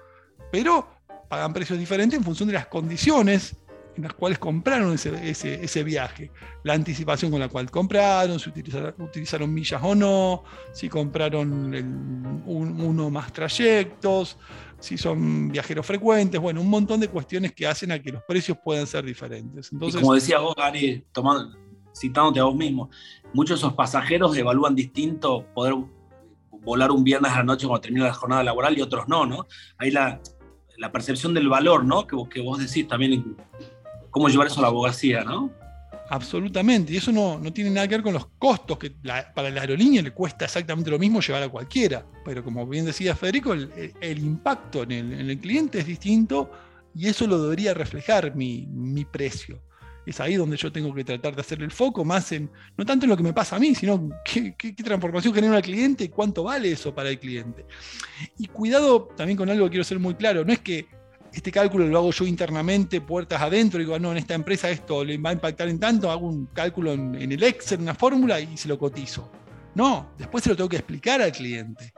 pero 0.51 1.02
pagan 1.33 1.55
precios 1.55 1.79
diferentes 1.79 2.19
en 2.19 2.23
función 2.23 2.47
de 2.47 2.53
las 2.53 2.67
condiciones 2.67 3.57
en 3.97 4.03
las 4.03 4.13
cuales 4.13 4.39
compraron 4.39 4.93
ese, 4.93 5.83
viaje. 5.83 6.31
La 6.63 6.75
anticipación 6.75 7.31
con 7.31 7.41
la 7.41 7.49
cual 7.49 7.71
compraron, 7.71 8.39
si 8.39 8.51
utilizaron, 8.51 9.55
millas 9.55 9.81
o 9.83 9.95
no, 9.95 10.45
si 10.75 10.91
compraron 10.91 12.43
uno 12.45 13.09
más 13.09 13.33
trayectos, 13.33 14.37
si 14.79 14.99
son 14.99 15.49
viajeros 15.49 15.87
frecuentes, 15.87 16.39
bueno, 16.39 16.61
un 16.61 16.69
montón 16.69 17.01
de 17.01 17.09
cuestiones 17.09 17.53
que 17.53 17.67
hacen 17.67 17.93
a 17.93 17.99
que 17.99 18.13
los 18.13 18.23
precios 18.25 18.59
puedan 18.63 18.87
ser 18.87 19.03
diferentes. 19.03 19.73
Entonces, 19.73 20.03
como 20.03 20.13
decía 20.13 20.39
vos, 20.39 20.55
Gary, 20.55 21.03
tomando, 21.13 21.57
citándote 21.97 22.41
a 22.41 22.45
vos 22.45 22.57
mismo, 22.57 22.91
muchos 23.33 23.59
de 23.59 23.67
esos 23.67 23.73
pasajeros 23.73 24.37
evalúan 24.37 24.75
distinto 24.75 25.47
poder 25.55 25.77
volar 26.51 26.91
un 26.91 27.03
viernes 27.03 27.33
a 27.33 27.39
la 27.39 27.45
noche 27.45 27.67
cuando 27.67 27.81
termina 27.81 28.05
la 28.05 28.13
jornada 28.13 28.43
laboral 28.43 28.77
y 28.77 28.83
otros 28.83 29.09
no, 29.09 29.25
¿no? 29.25 29.47
Ahí 29.79 29.91
la, 29.91 30.21
la 30.83 30.91
percepción 30.91 31.33
del 31.33 31.49
valor, 31.49 31.85
¿no? 31.85 32.09
Que, 32.09 32.17
que 32.29 32.41
vos 32.41 32.59
decís 32.59 32.89
también, 32.89 33.37
cómo 34.11 34.29
llevar 34.29 34.49
eso 34.49 34.59
a 34.59 34.63
la 34.63 34.69
abogacía, 34.69 35.23
¿no? 35.23 35.49
Absolutamente, 36.11 36.93
y 36.93 36.97
eso 36.97 37.13
no, 37.13 37.39
no 37.39 37.53
tiene 37.53 37.71
nada 37.71 37.87
que 37.87 37.95
ver 37.95 38.03
con 38.03 38.13
los 38.13 38.27
costos, 38.37 38.77
que 38.79 38.91
para 38.91 39.49
la 39.49 39.61
aerolínea 39.61 40.03
le 40.03 40.11
cuesta 40.11 40.45
exactamente 40.45 40.91
lo 40.91 40.99
mismo 40.99 41.21
llevar 41.21 41.45
a 41.45 41.49
cualquiera, 41.49 42.05
pero 42.25 42.43
como 42.43 42.67
bien 42.67 42.85
decía 42.85 43.15
Federico, 43.15 43.53
el, 43.53 44.19
impacto 44.19 44.83
en 44.83 44.91
el, 44.91 45.13
en 45.13 45.31
el, 45.31 45.39
cliente 45.39 45.79
es 45.79 45.87
distinto 45.87 46.51
y 46.95 47.07
eso 47.07 47.29
lo 47.29 47.41
debería 47.41 47.75
reflejar 47.75 48.35
mi, 48.35 48.67
mi 48.67 49.05
precio 49.05 49.63
es 50.05 50.21
ahí 50.21 50.35
donde 50.35 50.57
yo 50.57 50.73
tengo 50.73 50.93
que 50.95 51.05
tratar 51.05 51.35
de 51.35 51.41
hacer 51.41 51.63
el 51.63 51.71
foco 51.71 52.05
más 52.05 52.33
en, 52.33 52.51
no 52.77 52.85
tanto 52.85 53.05
en 53.05 53.11
lo 53.11 53.17
que 53.17 53.23
me 53.23 53.33
pasa 53.33 53.57
a 53.57 53.59
mí, 53.59 53.75
sino 53.75 54.11
qué, 54.25 54.55
transformación 54.73 55.35
genera 55.35 55.57
el 55.57 55.63
cliente 55.63 56.05
y 56.05 56.09
cuánto 56.09 56.45
vale 56.45 56.73
eso 56.73 56.95
para 56.95 57.11
el 57.11 57.19
cliente. 57.19 57.65
Y 58.39 58.47
cuidado 58.47 59.09
también 59.17 59.37
con 59.37 59.49
algo 59.49 59.67
que 59.67 59.71
quiero 59.71 59.85
ser 59.85 59.99
muy 59.99 60.15
claro, 60.15 60.45
no 60.45 60.53
es 60.53 60.59
que 60.59 60.87
este 61.33 61.51
cálculo 61.51 61.87
lo 61.87 61.99
hago 61.99 62.11
yo 62.11 62.27
internamente, 62.27 63.01
puertas 63.01 63.41
adentro, 63.41 63.79
digo, 63.79 63.99
no, 63.99 64.13
en 64.13 64.19
esta 64.19 64.35
empresa 64.35 64.69
esto 64.71 65.05
le 65.05 65.17
va 65.19 65.31
a 65.31 65.35
impactar 65.35 65.69
en 65.69 65.79
tanto, 65.79 66.11
hago 66.11 66.27
un 66.27 66.47
cálculo 66.47 66.93
en, 66.93 67.15
en 67.15 67.33
el 67.33 67.43
Excel, 67.43 67.81
una 67.81 67.95
fórmula 67.95 68.39
y 68.39 68.57
se 68.57 68.69
lo 68.69 68.79
cotizo. 68.79 69.31
No, 69.75 70.13
después 70.19 70.45
se 70.45 70.51
lo 70.51 70.57
tengo 70.57 70.69
que 70.69 70.77
explicar 70.77 71.23
al 71.23 71.33
cliente. 71.33 71.95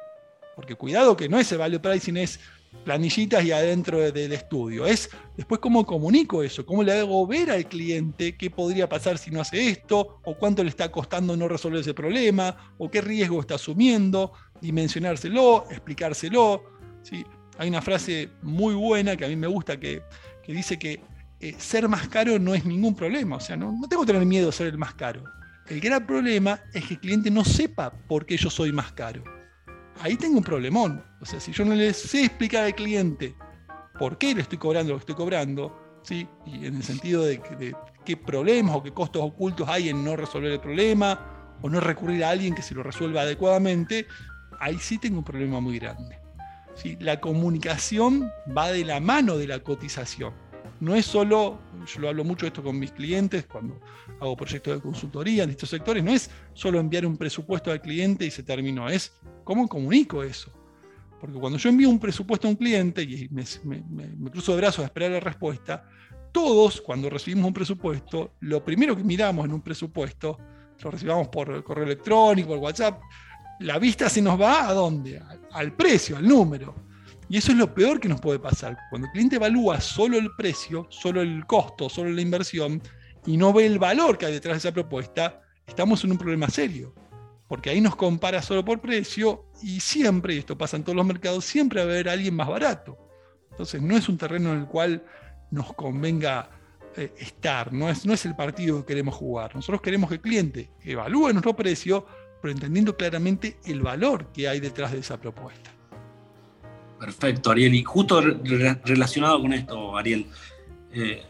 Porque 0.54 0.76
cuidado 0.76 1.16
que 1.16 1.28
no 1.28 1.38
es 1.38 1.50
el 1.50 1.58
value 1.58 1.80
pricing, 1.80 2.16
es 2.16 2.38
planillitas 2.84 3.44
y 3.44 3.52
adentro 3.52 4.00
del 4.12 4.32
estudio. 4.32 4.86
Es 4.86 5.10
después 5.36 5.60
cómo 5.60 5.84
comunico 5.86 6.42
eso, 6.42 6.64
cómo 6.66 6.82
le 6.82 6.92
hago 6.92 7.26
ver 7.26 7.50
al 7.50 7.66
cliente 7.66 8.36
qué 8.36 8.50
podría 8.50 8.88
pasar 8.88 9.18
si 9.18 9.30
no 9.30 9.40
hace 9.40 9.68
esto, 9.68 10.20
o 10.24 10.36
cuánto 10.36 10.62
le 10.62 10.70
está 10.70 10.90
costando 10.90 11.36
no 11.36 11.48
resolver 11.48 11.80
ese 11.80 11.94
problema, 11.94 12.74
o 12.78 12.90
qué 12.90 13.00
riesgo 13.00 13.40
está 13.40 13.54
asumiendo, 13.54 14.32
dimensionárselo, 14.60 15.66
explicárselo. 15.70 16.64
¿sí? 17.02 17.24
Hay 17.58 17.68
una 17.68 17.82
frase 17.82 18.30
muy 18.42 18.74
buena 18.74 19.16
que 19.16 19.24
a 19.24 19.28
mí 19.28 19.36
me 19.36 19.46
gusta 19.46 19.78
que, 19.78 20.02
dice 20.46 20.78
que 20.78 21.00
eh, 21.40 21.54
ser 21.58 21.88
más 21.88 22.08
caro 22.08 22.38
no 22.38 22.54
es 22.54 22.64
ningún 22.64 22.94
problema, 22.94 23.36
o 23.36 23.40
sea, 23.40 23.56
no, 23.56 23.72
no 23.72 23.88
tengo 23.88 24.02
que 24.02 24.12
tener 24.12 24.26
miedo 24.26 24.50
a 24.50 24.52
ser 24.52 24.68
el 24.68 24.78
más 24.78 24.94
caro. 24.94 25.24
El 25.68 25.80
gran 25.80 26.06
problema 26.06 26.60
es 26.74 26.84
que 26.84 26.94
el 26.94 27.00
cliente 27.00 27.30
no 27.30 27.42
sepa 27.42 27.90
por 28.06 28.26
qué 28.26 28.36
yo 28.36 28.50
soy 28.50 28.70
más 28.70 28.92
caro 28.92 29.33
ahí 30.00 30.16
tengo 30.16 30.38
un 30.38 30.44
problemón. 30.44 31.04
O 31.20 31.26
sea, 31.26 31.40
si 31.40 31.52
yo 31.52 31.64
no 31.64 31.74
le 31.74 31.92
sé 31.92 32.24
explicar 32.24 32.64
al 32.64 32.74
cliente 32.74 33.34
por 33.98 34.18
qué 34.18 34.34
le 34.34 34.42
estoy 34.42 34.58
cobrando 34.58 34.92
lo 34.92 34.98
que 34.98 35.02
estoy 35.02 35.14
cobrando, 35.14 36.00
¿sí? 36.02 36.28
y 36.46 36.66
en 36.66 36.76
el 36.76 36.82
sentido 36.82 37.24
de, 37.24 37.40
qué 38.04 38.16
problemas 38.16 38.76
o 38.76 38.82
qué 38.82 38.92
costos 38.92 39.22
ocultos 39.22 39.68
hay 39.68 39.88
en 39.88 40.04
no 40.04 40.16
resolver 40.16 40.52
el 40.52 40.60
problema 40.60 41.56
o 41.62 41.70
no 41.70 41.80
recurrir 41.80 42.24
a 42.24 42.30
alguien 42.30 42.54
que 42.54 42.62
se 42.62 42.74
lo 42.74 42.82
resuelva 42.82 43.22
adecuadamente, 43.22 44.06
ahí 44.60 44.78
sí 44.78 44.98
tengo 44.98 45.18
un 45.18 45.24
problema 45.24 45.60
muy 45.60 45.78
grande. 45.78 46.18
¿sí? 46.74 46.96
La 47.00 47.20
comunicación 47.20 48.30
va 48.56 48.70
de 48.70 48.84
la 48.84 49.00
mano 49.00 49.38
de 49.38 49.46
la 49.46 49.60
cotización. 49.60 50.34
No 50.84 50.94
es 50.94 51.06
solo, 51.06 51.58
yo 51.86 52.00
lo 52.00 52.10
hablo 52.10 52.24
mucho 52.24 52.46
esto 52.46 52.62
con 52.62 52.78
mis 52.78 52.92
clientes 52.92 53.46
cuando 53.46 53.80
hago 54.20 54.36
proyectos 54.36 54.74
de 54.74 54.82
consultoría 54.82 55.44
en 55.44 55.50
estos 55.50 55.70
sectores, 55.70 56.04
no 56.04 56.12
es 56.12 56.30
solo 56.52 56.78
enviar 56.78 57.06
un 57.06 57.16
presupuesto 57.16 57.72
al 57.72 57.80
cliente 57.80 58.26
y 58.26 58.30
se 58.30 58.42
terminó, 58.42 58.90
es 58.90 59.14
cómo 59.44 59.66
comunico 59.66 60.22
eso. 60.22 60.52
Porque 61.18 61.38
cuando 61.38 61.56
yo 61.56 61.70
envío 61.70 61.88
un 61.88 61.98
presupuesto 61.98 62.46
a 62.46 62.50
un 62.50 62.56
cliente 62.56 63.02
y 63.02 63.30
me, 63.30 64.30
cruzo 64.30 64.52
de 64.52 64.58
brazos 64.58 64.80
a 64.80 64.84
esperar 64.84 65.12
la 65.12 65.20
respuesta, 65.20 65.88
todos 66.30 66.82
cuando 66.82 67.08
recibimos 67.08 67.46
un 67.46 67.54
presupuesto, 67.54 68.34
lo 68.40 68.62
primero 68.62 68.94
que 68.94 69.02
miramos 69.02 69.46
en 69.46 69.54
un 69.54 69.62
presupuesto, 69.62 70.36
lo 70.82 70.90
recibamos 70.90 71.28
por 71.28 71.64
correo 71.64 71.84
electrónico, 71.84 72.48
por 72.48 72.58
WhatsApp, 72.58 73.00
la 73.60 73.78
vista 73.78 74.10
se 74.10 74.20
nos 74.20 74.38
va 74.38 74.68
a 74.68 74.74
dónde? 74.74 75.18
al 75.50 75.72
precio, 75.72 76.18
al 76.18 76.28
número. 76.28 76.74
Y 77.28 77.38
eso 77.38 77.52
es 77.52 77.58
lo 77.58 77.74
peor 77.74 78.00
que 78.00 78.08
nos 78.08 78.20
puede 78.20 78.38
pasar. 78.38 78.76
Cuando 78.90 79.06
el 79.06 79.12
cliente 79.12 79.36
evalúa 79.36 79.80
solo 79.80 80.18
el 80.18 80.30
precio, 80.36 80.86
solo 80.90 81.22
el 81.22 81.46
costo, 81.46 81.88
solo 81.88 82.10
la 82.10 82.20
inversión, 82.20 82.82
y 83.26 83.36
no 83.36 83.52
ve 83.52 83.66
el 83.66 83.78
valor 83.78 84.18
que 84.18 84.26
hay 84.26 84.32
detrás 84.32 84.54
de 84.54 84.68
esa 84.68 84.74
propuesta, 84.74 85.40
estamos 85.66 86.04
en 86.04 86.12
un 86.12 86.18
problema 86.18 86.48
serio. 86.48 86.94
Porque 87.48 87.70
ahí 87.70 87.80
nos 87.80 87.96
compara 87.96 88.42
solo 88.42 88.64
por 88.64 88.80
precio 88.80 89.46
y 89.62 89.80
siempre, 89.80 90.34
y 90.34 90.38
esto 90.38 90.56
pasa 90.58 90.76
en 90.76 90.84
todos 90.84 90.96
los 90.96 91.06
mercados, 91.06 91.44
siempre 91.44 91.80
va 91.80 91.86
a 91.86 91.92
haber 91.92 92.08
alguien 92.08 92.34
más 92.34 92.48
barato. 92.48 92.98
Entonces 93.50 93.80
no 93.80 93.96
es 93.96 94.08
un 94.08 94.18
terreno 94.18 94.52
en 94.52 94.60
el 94.60 94.66
cual 94.66 95.04
nos 95.50 95.72
convenga 95.74 96.50
eh, 96.96 97.12
estar, 97.18 97.72
no 97.72 97.88
es, 97.88 98.04
no 98.06 98.12
es 98.12 98.24
el 98.26 98.34
partido 98.34 98.80
que 98.80 98.86
queremos 98.86 99.14
jugar. 99.14 99.54
Nosotros 99.54 99.80
queremos 99.80 100.08
que 100.08 100.16
el 100.16 100.20
cliente 100.20 100.70
evalúe 100.82 101.32
nuestro 101.32 101.54
precio, 101.54 102.06
pero 102.40 102.52
entendiendo 102.52 102.96
claramente 102.96 103.58
el 103.64 103.80
valor 103.80 104.32
que 104.32 104.48
hay 104.48 104.60
detrás 104.60 104.92
de 104.92 104.98
esa 104.98 105.20
propuesta. 105.20 105.70
Perfecto, 106.98 107.50
Ariel. 107.50 107.74
Y 107.74 107.82
justo 107.82 108.20
relacionado 108.20 109.40
con 109.40 109.52
esto, 109.52 109.96
Ariel, 109.96 110.26
eh, 110.92 111.22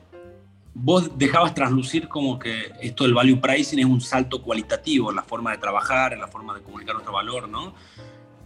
vos 0.75 1.17
dejabas 1.17 1.55
traslucir 1.55 2.09
como 2.09 2.39
que 2.39 2.73
esto 2.81 3.05
del 3.05 3.15
value 3.15 3.41
pricing 3.41 3.79
es 3.79 3.87
un 3.87 4.01
salto 4.01 4.43
cualitativo 4.43 5.11
en 5.11 5.17
la 5.17 5.23
forma 5.23 5.53
de 5.53 5.59
trabajar, 5.59 6.13
en 6.13 6.21
la 6.21 6.29
forma 6.29 6.55
de 6.55 6.63
comunicar 6.63 6.95
nuestro 6.95 7.15
valor, 7.15 7.49
¿no? 7.49 7.75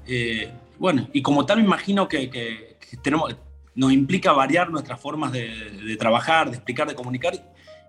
Eh, 0.07 0.50
bueno, 0.78 1.09
y 1.12 1.22
como 1.22 1.44
tal 1.44 1.59
me 1.59 1.64
imagino 1.64 2.07
que, 2.07 2.76
tenemos, 3.02 3.35
nos 3.74 3.92
implica 3.92 4.33
variar 4.33 4.70
nuestras 4.70 5.00
formas 5.00 5.33
de, 5.33 5.96
trabajar, 5.98 6.50
de 6.50 6.57
explicar, 6.57 6.87
de 6.87 6.94
comunicar 6.94 7.35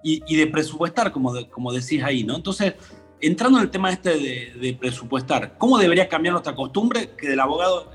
y, 0.04 0.36
de 0.36 0.48
presupuestar, 0.48 1.12
como, 1.12 1.34
como 1.50 1.72
decís 1.72 2.02
ahí, 2.04 2.24
¿no? 2.24 2.36
Entonces, 2.36 2.74
entrando 3.22 3.58
en 3.58 3.66
el 3.66 3.72
tema 3.72 3.92
este 3.92 4.18
de, 4.18 4.78
presupuestar, 4.80 5.58
¿cómo 5.58 5.78
debería 5.78 6.08
cambiar 6.08 6.34
nuestra 6.34 6.56
costumbre 6.56 7.12
que 7.18 7.30
del 7.30 7.40
abogado 7.40 7.92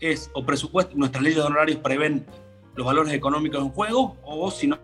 es 0.00 0.30
o 0.34 0.44
presupuesto, 0.44 0.96
nuestras 0.96 1.22
leyes 1.22 1.38
de 1.38 1.44
honorarios 1.44 1.78
prevén 1.80 2.26
los 2.74 2.86
valores 2.86 3.12
económicos 3.12 3.60
en 3.60 3.70
juego 3.70 4.16
o 4.24 4.50
si 4.50 4.68
no, 4.68 4.78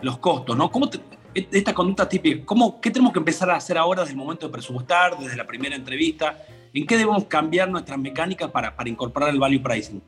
los 0.00 0.18
costos, 0.18 0.56
¿no? 0.56 0.70
¿Cómo 0.70 0.90
esta 1.34 1.74
conducta 1.74 2.08
típica, 2.08 2.44
¿cómo, 2.44 2.80
¿qué 2.80 2.90
tenemos 2.90 3.12
que 3.12 3.18
empezar 3.18 3.50
a 3.50 3.56
hacer 3.56 3.78
ahora 3.78 4.02
desde 4.02 4.12
el 4.12 4.18
momento 4.18 4.46
de 4.46 4.52
presupuestar, 4.52 5.18
desde 5.18 5.36
la 5.36 5.46
primera 5.46 5.76
entrevista? 5.76 6.38
¿En 6.72 6.86
qué 6.86 6.96
debemos 6.96 7.24
cambiar 7.26 7.70
nuestras 7.70 7.98
mecánicas 7.98 8.50
para, 8.50 8.74
para 8.74 8.88
incorporar 8.88 9.30
el 9.30 9.38
value 9.38 9.62
pricing? 9.62 10.02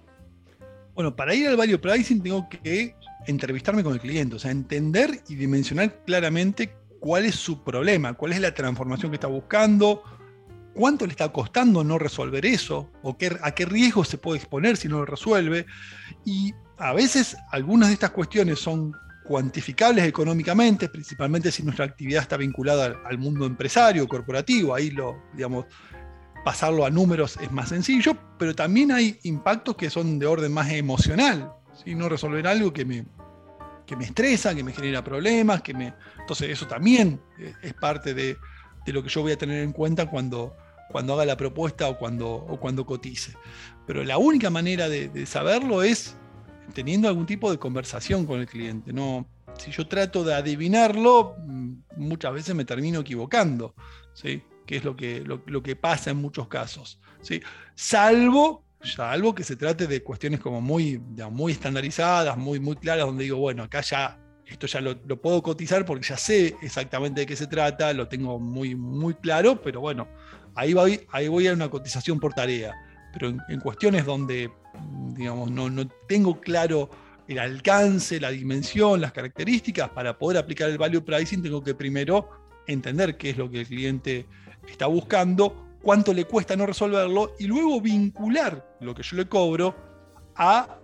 Bueno, 0.95 1.15
para 1.15 1.35
ir 1.35 1.49
al 1.49 1.57
value 1.57 1.79
pricing 1.79 2.23
tengo 2.23 2.49
que 2.49 2.95
entrevistarme 3.27 3.85
con 3.85 3.93
el 3.93 4.01
cliente, 4.01 4.37
o 4.37 4.39
sea, 4.39 4.51
entender 4.51 5.23
y 5.29 5.35
dimensionar 5.35 6.03
claramente 6.05 6.75
cuál 6.99 7.25
es 7.25 7.37
su 7.37 7.63
problema, 7.63 8.15
cuál 8.15 8.33
es 8.33 8.41
la 8.41 8.53
transformación 8.53 9.11
que 9.11 9.17
está 9.17 9.29
buscando, 9.29 10.03
cuánto 10.79 11.07
le 11.07 11.11
está 11.11 11.29
costando 11.33 11.83
no 11.83 11.99
resolver 11.99 12.47
eso, 12.47 12.89
o 13.03 13.19
qué, 13.19 13.37
a 13.43 13.51
qué 13.51 13.65
riesgo 13.65 14.05
se 14.05 14.17
puede 14.17 14.39
exponer 14.39 14.77
si 14.77 14.87
no 14.87 14.99
lo 14.99 15.07
resuelve. 15.07 15.67
Y 16.25 16.55
a 16.79 16.93
veces 16.93 17.37
algunas 17.51 17.89
de 17.89 17.95
estas 17.95 18.11
cuestiones 18.11 18.61
son 18.61 18.93
cuantificables 19.25 20.07
económicamente, 20.07 20.89
principalmente 20.89 21.51
si 21.51 21.65
nuestra 21.65 21.85
actividad 21.85 22.23
está 22.23 22.37
vinculada 22.37 22.97
al, 23.05 23.19
mundo 23.19 23.45
empresario, 23.45 24.07
corporativo, 24.07 24.73
ahí 24.73 24.93
lo, 24.93 25.21
digamos, 25.35 25.67
pasarlo 26.45 26.87
a 26.87 26.91
números 26.91 27.37
es 27.43 27.51
más 27.51 27.71
sencillo, 27.71 28.17
pero 28.39 28.55
también 28.55 28.93
hay 28.93 29.19
impactos 29.25 29.75
que 29.75 29.91
son 29.91 30.21
de 30.21 30.27
orden 30.27 30.53
más 30.53 30.71
emocional, 30.71 31.53
si 31.85 31.97
no 31.97 32.09
resolver 32.09 32.47
algo 32.47 32.73
que 32.73 32.85
me, 32.85 33.05
que 33.85 33.97
me 33.97 34.05
estresa, 34.05 34.55
que 34.55 34.63
me 34.63 34.73
genera 34.73 35.03
problemas, 35.03 35.61
que 35.61 35.75
me... 35.75 35.93
Entonces 36.21 36.51
eso 36.51 36.69
también 36.69 37.21
es 37.63 37.75
parte 37.75 38.15
de, 38.15 38.37
lo 38.87 39.03
que 39.03 39.09
yo 39.09 39.23
voy 39.23 39.33
a 39.33 39.37
tener 39.39 39.63
en 39.63 39.73
cuenta 39.73 40.07
cuando, 40.07 40.57
cuando 40.91 41.15
haga 41.15 41.25
la 41.25 41.37
propuesta 41.37 41.89
o 41.89 41.99
cuando, 41.99 42.29
o 42.29 42.59
cuando 42.59 42.87
cotice. 42.87 43.35
Pero 43.87 44.05
la 44.05 44.19
única 44.19 44.51
manera 44.51 44.89
de, 44.89 45.09
de 45.09 45.27
saberlo 45.27 45.83
es 45.83 46.17
teniendo 46.75 47.09
algún 47.09 47.27
tipo 47.27 47.51
de 47.51 47.59
conversación 47.59 48.27
con 48.27 48.41
el 48.41 48.47
cliente. 48.47 48.93
No, 48.93 49.27
si 49.59 49.71
yo 49.71 49.87
trato 49.87 50.25
de 50.25 50.35
adivinarlo, 50.35 51.37
mm, 51.39 51.73
muchas 51.97 52.33
veces 52.33 52.55
me 52.55 52.65
termino 52.65 53.01
equivocando, 53.01 53.75
¿sí? 54.15 54.43
que 54.67 54.77
es 54.77 54.85
lo 54.85 54.97
que, 54.97 55.25
lo, 55.25 55.63
que 55.63 55.77
pasa 55.77 56.11
en 56.11 56.19
muchos 56.19 56.49
casos. 56.49 57.01
¿sí? 57.23 57.41
Salvo, 57.75 58.65
salvo 58.83 59.35
que 59.35 59.43
se 59.43 59.57
trate 59.57 59.87
de 59.87 60.03
cuestiones 60.03 60.41
como 60.41 60.61
muy, 60.61 60.99
muy 60.99 61.53
estandarizadas, 61.53 62.37
muy, 62.37 62.61
muy 62.61 62.77
claras, 62.77 63.07
donde 63.07 63.25
digo, 63.25 63.39
bueno, 63.39 63.63
acá 63.63 63.81
ya 63.81 64.19
esto 64.47 64.67
ya 64.67 64.81
lo, 64.81 64.97
puedo 65.21 65.43
cotizar 65.43 65.85
porque 65.85 66.07
ya 66.07 66.17
sé 66.17 66.57
exactamente 66.63 67.21
de 67.21 67.27
qué 67.27 67.37
se 67.37 67.47
trata, 67.47 67.93
lo 67.93 68.09
tengo 68.09 68.39
muy, 68.39 68.75
muy 68.75 69.15
claro, 69.15 69.61
pero 69.61 69.81
bueno, 69.81 70.09
ahí 70.59 70.75
voy, 70.75 71.07
ahí 71.11 71.29
voy 71.29 71.47
a 71.47 71.53
una 71.53 71.71
cotización 71.71 72.19
por 72.21 72.35
tarea. 72.35 72.75
Pero 73.13 73.29
en 73.49 73.61
cuestiones 73.61 74.05
donde 74.05 74.51
digamos, 75.15 75.51
no, 75.51 75.69
no 75.69 75.87
tengo 76.07 76.41
claro 76.41 76.89
el 77.27 77.39
alcance, 77.39 78.21
la 78.21 78.31
dimensión, 78.31 79.01
las 79.01 79.13
características, 79.13 79.91
para 79.91 80.19
poder 80.19 80.39
aplicar 80.39 80.71
el 80.71 80.79
value 80.79 81.05
pricing 81.05 81.43
tengo 81.43 81.63
que 81.63 81.75
primero 81.75 82.29
entender 82.67 83.17
qué 83.17 83.31
es 83.31 83.37
lo 83.37 83.51
que 83.51 83.61
el 83.61 83.67
cliente 83.67 84.27
está 84.67 84.87
buscando, 84.87 85.77
cuánto 85.83 86.13
le 86.15 86.25
cuesta 86.25 86.57
no 86.57 86.67
resolverlo 86.67 87.35
y 87.39 87.47
luego 87.47 87.81
vincular 87.81 88.77
lo 88.81 88.95
que 88.95 89.03
yo 89.03 89.17
le 89.17 89.29
cobro 89.29 89.75
a 90.37 90.79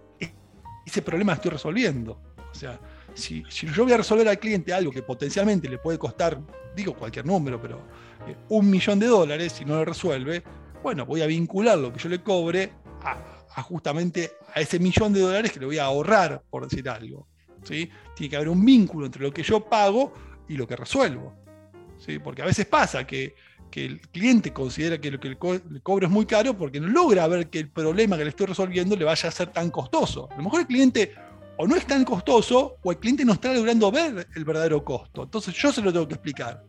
ese 0.85 1.03
problema 1.03 1.33
que 1.33 1.37
estoy 1.37 1.51
resolviendo. 1.53 2.21
O 2.51 2.55
sea, 2.55 2.79
si, 3.15 3.43
yo 3.49 3.85
voy 3.85 3.93
a 3.93 3.99
resolver 3.99 4.29
al 4.29 4.39
cliente 4.39 4.73
algo 4.73 4.91
que 4.91 5.03
potencialmente 5.03 5.69
le 5.69 5.79
puede 5.79 5.99
costar, 5.99 6.39
digo 6.75 6.95
cualquier 6.95 7.27
número, 7.27 7.61
pero 7.61 7.79
eh, 8.27 8.37
un 8.49 8.71
millón 8.71 8.99
de 8.99 9.07
dólares, 9.07 9.53
si 9.53 9.65
no 9.65 9.77
lo 9.77 9.85
resuelve, 9.85 10.43
bueno, 10.83 11.07
voy 11.07 11.23
a 11.23 11.27
vincular 11.27 11.79
lo 11.79 11.93
que 11.93 11.99
yo 11.99 12.09
le 12.09 12.23
cobre 12.23 12.73
a, 13.03 13.63
justamente 13.63 14.33
a 14.55 14.61
ese 14.61 14.79
millón 14.79 15.13
de 15.13 15.21
dólares 15.21 15.53
que 15.53 15.61
le 15.61 15.67
voy 15.67 15.79
a 15.79 15.85
ahorrar, 15.85 16.43
por 16.51 16.69
decir 16.69 16.89
algo. 16.89 17.27
¿sí? 17.63 17.89
Tiene 18.15 18.31
que 18.31 18.37
haber 18.37 18.49
un 18.49 18.65
vínculo 18.65 19.07
entre 19.07 19.23
lo 19.23 19.33
que 19.33 19.43
yo 19.43 19.61
pago 19.61 20.13
y 20.49 20.57
lo 20.57 20.67
que 20.67 20.77
resuelvo. 20.77 21.33
¿sí? 21.99 22.19
Porque 22.19 22.43
a 22.43 22.47
veces 22.47 22.67
pasa 22.67 23.07
que, 23.07 23.35
el 23.73 24.01
cliente 24.03 24.53
considera 24.53 25.01
que 25.01 25.11
lo 25.11 25.19
que 25.19 25.31
le, 25.31 25.37
cobro 25.37 26.07
es 26.07 26.13
muy 26.13 26.27
caro 26.27 26.57
porque 26.57 26.79
no 26.79 26.87
logra 26.87 27.27
ver 27.27 27.51
que 27.51 27.59
el 27.59 27.71
problema 27.71 28.17
que 28.17 28.23
le 28.23 28.31
estoy 28.31 28.47
resolviendo 28.47 28.95
le 28.95 29.05
vaya 29.05 29.29
a 29.29 29.33
ser 29.33 29.49
tan 29.49 29.69
costoso. 29.73 30.29
A 30.31 30.37
lo 30.37 30.45
mejor 30.45 30.61
el 30.61 30.69
cliente 30.69 31.13
o 31.57 31.67
no 31.67 31.77
es 31.77 31.87
tan 31.87 32.05
costoso 32.05 32.79
o 32.83 32.91
el 32.91 32.99
cliente 32.99 33.25
no 33.25 33.33
está 33.33 33.53
logrando 33.53 33.91
ver 33.91 34.27
el 34.35 34.45
verdadero 34.45 34.85
costo. 34.85 35.23
Entonces 35.23 35.55
yo 35.55 35.73
se 35.73 35.83
lo 35.83 35.93
tengo 35.93 36.09
que 36.09 36.15
explicar. 36.15 36.65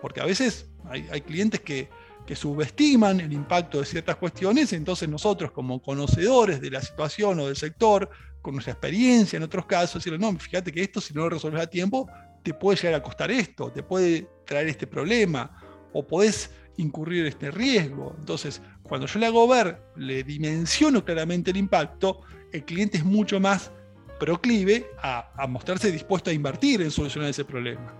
Porque 0.00 0.20
a 0.20 0.24
veces 0.24 0.70
hay 0.90 1.20
clientes 1.22 1.60
que, 1.60 1.88
subestiman 2.34 3.20
el 3.20 3.32
impacto 3.32 3.78
de 3.78 3.86
ciertas 3.86 4.16
cuestiones, 4.16 4.74
entonces 4.74 5.08
nosotros 5.08 5.50
como 5.50 5.80
conocedores 5.80 6.60
de 6.60 6.70
la 6.70 6.82
situación 6.82 7.40
o 7.40 7.46
del 7.46 7.56
sector, 7.56 8.10
con 8.42 8.52
nuestra 8.52 8.74
experiencia 8.74 9.38
en 9.38 9.44
otros 9.44 9.64
casos, 9.64 9.94
decirle, 9.94 10.18
no, 10.18 10.38
fíjate 10.38 10.70
que 10.70 10.82
esto 10.82 11.00
si 11.00 11.14
no 11.14 11.22
lo 11.22 11.30
resolves 11.30 11.62
a 11.62 11.66
tiempo, 11.66 12.06
te 12.42 12.52
puede 12.52 12.76
llegar 12.76 13.00
a 13.00 13.02
costar 13.02 13.30
esto, 13.30 13.72
te 13.72 13.82
puede 13.82 14.28
traer 14.44 14.68
este 14.68 14.86
problema, 14.86 15.58
o 15.94 16.06
podés 16.06 16.50
incurrir 16.76 17.24
este 17.24 17.50
riesgo. 17.50 18.14
Entonces, 18.18 18.60
cuando 18.82 19.06
yo 19.06 19.18
le 19.18 19.24
hago 19.24 19.48
ver, 19.48 19.80
le 19.96 20.22
dimensiono 20.22 21.02
claramente 21.02 21.50
el 21.50 21.56
impacto, 21.56 22.20
el 22.52 22.62
cliente 22.66 22.98
es 22.98 23.06
mucho 23.06 23.40
más 23.40 23.72
proclive 24.18 24.86
a, 25.02 25.30
a 25.36 25.46
mostrarse 25.46 25.90
dispuesto 25.92 26.30
a 26.30 26.32
invertir 26.32 26.82
en 26.82 26.90
solucionar 26.90 27.30
ese 27.30 27.44
problema. 27.44 27.94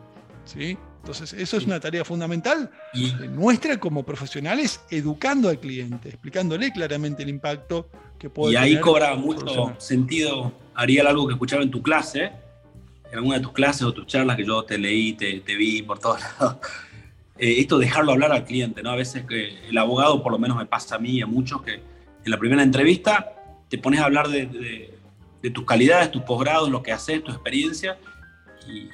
¿sí? 0.45 0.77
Entonces, 1.09 1.33
eso 1.33 1.57
es 1.57 1.65
una 1.65 1.81
tarea 1.81 2.05
fundamental 2.05 2.71
nuestra 3.31 3.79
como 3.79 4.05
profesionales, 4.05 4.81
educando 4.91 5.49
al 5.49 5.59
cliente, 5.59 6.11
explicándole 6.11 6.71
claramente 6.73 7.23
el 7.23 7.31
impacto 7.31 7.89
que 8.19 8.29
puede 8.29 8.55
tener. 8.55 8.69
Y 8.69 8.75
ahí 8.75 8.81
cobra 8.81 9.15
mucho 9.15 9.75
sentido, 9.79 10.53
Ariel, 10.75 11.07
algo 11.07 11.27
que 11.27 11.33
escuchaba 11.33 11.63
en 11.63 11.71
tu 11.71 11.83
clase, 11.83 12.33
en 13.11 13.15
alguna 13.17 13.37
de 13.37 13.43
tus 13.43 13.53
clases 13.53 13.83
o 13.83 13.93
tus 13.95 14.07
charlas 14.07 14.37
que 14.37 14.45
yo 14.45 14.63
te 14.65 14.77
leí, 14.77 15.15
te, 15.15 15.41
vi 15.57 15.83
por 15.83 15.99
todos 15.99 16.21
lados. 16.41 16.59
Eh, 17.39 17.61
esto 17.61 17.79
dejarlo 17.79 18.13
hablar 18.13 18.33
al 18.33 18.45
cliente, 18.45 18.83
¿no? 18.83 18.91
A 18.91 18.97
veces 18.97 19.25
que 19.25 19.69
el 19.69 19.79
abogado, 19.79 20.23
por 20.23 20.33
lo 20.33 20.39
menos 20.39 20.59
me 20.59 20.67
pasa 20.67 20.97
a 20.97 20.99
mí 20.99 21.13
y 21.13 21.23
a 21.23 21.27
muchos, 21.27 21.63
que 21.63 21.75
en 21.75 22.31
la 22.31 22.39
primera 22.39 22.63
entrevista 22.63 23.33
te 23.71 23.79
pones 23.79 24.01
a 24.01 24.05
hablar 24.05 24.29
de, 24.29 24.47
de 24.47 24.98
tus 25.53 25.64
calidades, 25.64 26.11
tus 26.11 26.22
posgrados, 26.22 26.70
lo 26.70 26.83
que 26.83 26.92
haces, 26.92 27.22
tu 27.22 27.33
experiencia, 27.33 27.98
y, 28.66 28.90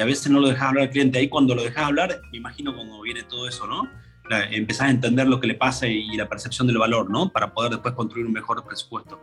a 0.00 0.04
veces 0.04 0.30
no 0.30 0.38
lo 0.38 0.48
dejas 0.48 0.68
hablar 0.68 0.84
al 0.84 0.90
cliente. 0.90 1.18
Ahí 1.18 1.28
cuando 1.28 1.54
lo 1.54 1.62
dejas 1.62 1.84
hablar, 1.84 2.20
me 2.30 2.38
imagino 2.38 2.74
cuando 2.74 3.00
viene 3.00 3.22
todo 3.22 3.48
eso, 3.48 3.66
¿no? 3.66 3.88
empezás 4.50 4.88
a 4.88 4.90
entender 4.90 5.26
lo 5.26 5.40
que 5.40 5.46
le 5.46 5.54
pasa 5.54 5.86
y, 5.86 6.14
la 6.16 6.28
percepción 6.28 6.66
del 6.66 6.76
valor, 6.76 7.08
¿no? 7.08 7.30
Para 7.30 7.54
poder 7.54 7.70
después 7.72 7.94
construir 7.94 8.26
un 8.26 8.32
mejor 8.32 8.62
presupuesto. 8.62 9.18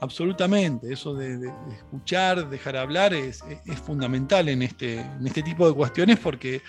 Absolutamente, 0.00 0.92
eso 0.92 1.14
de, 1.14 1.52
escuchar, 1.72 2.48
dejar 2.48 2.76
hablar 2.76 3.14
es, 3.14 3.44
es, 3.64 3.78
fundamental 3.80 4.48
en 4.48 4.62
este, 4.62 5.00
en 5.00 5.26
este 5.26 5.42
tipo 5.42 5.68
de 5.68 5.74
cuestiones 5.74 6.18
porque 6.18 6.62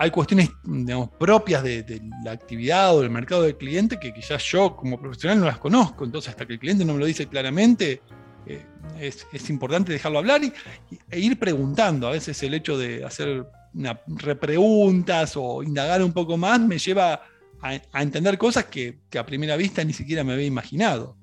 hay 0.00 0.10
cuestiones 0.10 0.48
digamos, 0.64 1.10
propias 1.18 1.62
de, 1.62 2.00
la 2.24 2.30
actividad 2.30 2.96
o 2.96 3.02
del 3.02 3.10
mercado 3.10 3.42
del 3.42 3.58
cliente 3.58 4.00
que 4.00 4.14
quizás 4.14 4.42
yo 4.44 4.74
como 4.74 4.98
profesional 4.98 5.40
no 5.40 5.44
las 5.44 5.58
conozco, 5.58 6.06
entonces 6.06 6.30
hasta 6.30 6.46
que 6.46 6.54
el 6.54 6.58
cliente 6.58 6.86
no 6.86 6.94
me 6.94 7.00
lo 7.00 7.04
dice 7.04 7.26
claramente, 7.26 8.00
eh, 8.46 8.64
es, 8.98 9.50
importante 9.50 9.92
dejarlo 9.92 10.20
hablar 10.20 10.42
y, 10.42 10.54
e 11.10 11.20
ir 11.20 11.38
preguntando. 11.38 12.08
A 12.08 12.12
veces 12.12 12.42
el 12.42 12.54
hecho 12.54 12.78
de 12.78 13.04
hacer 13.04 13.44
una, 13.74 14.00
repreguntas 14.06 15.34
o 15.36 15.62
indagar 15.62 16.02
un 16.02 16.14
poco 16.14 16.38
más 16.38 16.58
me 16.60 16.78
lleva 16.78 17.20
a, 17.60 18.00
entender 18.00 18.38
cosas 18.38 18.64
que, 18.64 19.00
a 19.18 19.26
primera 19.26 19.54
vista 19.56 19.84
ni 19.84 19.92
siquiera 19.92 20.24
me 20.24 20.32
había 20.32 20.46
imaginado. 20.46 21.18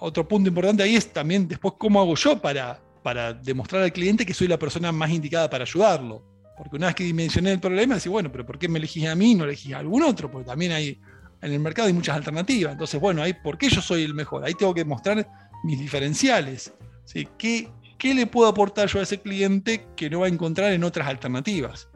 Otro 0.00 0.28
punto 0.28 0.50
importante 0.50 0.82
ahí 0.82 0.96
es 0.96 1.14
también 1.14 1.48
después 1.48 1.72
cómo 1.78 1.98
hago 1.98 2.14
yo 2.14 2.38
para, 2.42 2.78
para 3.02 3.32
demostrar 3.32 3.84
al 3.84 3.92
cliente 3.92 4.26
que 4.26 4.34
soy 4.34 4.48
la 4.48 4.58
persona 4.58 4.92
más 4.92 5.10
indicada 5.10 5.48
para 5.48 5.64
ayudarlo. 5.64 6.37
Porque 6.58 6.76
una 6.76 6.88
vez 6.88 6.96
que 6.96 7.04
dimensioné 7.04 7.52
el 7.52 7.60
problema, 7.60 7.94
decís, 7.94 8.10
bueno, 8.10 8.30
pero 8.32 8.44
¿por 8.44 8.58
qué 8.58 8.68
me 8.68 8.78
elegís 8.78 9.06
a 9.06 9.14
mí 9.14 9.30
y 9.30 9.34
no 9.36 9.44
elegís 9.44 9.72
a 9.74 9.78
algún 9.78 10.02
otro? 10.02 10.28
Porque 10.28 10.46
también 10.46 10.72
hay, 10.72 11.00
en 11.40 11.52
el 11.52 11.60
mercado 11.60 11.86
hay 11.86 11.94
muchas 11.94 12.16
alternativas. 12.16 12.72
Entonces, 12.72 13.00
bueno, 13.00 13.22
ahí, 13.22 13.32
¿por 13.32 13.56
qué 13.56 13.70
yo 13.70 13.80
soy 13.80 14.02
el 14.02 14.12
mejor? 14.12 14.44
Ahí 14.44 14.54
tengo 14.54 14.74
que 14.74 14.84
mostrar 14.84 15.26
mis 15.62 15.78
diferenciales. 15.78 16.74
¿sí? 17.04 17.28
¿Qué, 17.38 17.68
¿Qué 17.96 18.12
le 18.12 18.26
puedo 18.26 18.48
aportar 18.48 18.88
yo 18.88 18.98
a 18.98 19.02
ese 19.02 19.20
cliente 19.20 19.86
que 19.96 20.10
no 20.10 20.20
va 20.20 20.26
a 20.26 20.28
encontrar 20.28 20.72
en 20.72 20.84
otras 20.84 21.06
alternativas? 21.08 21.88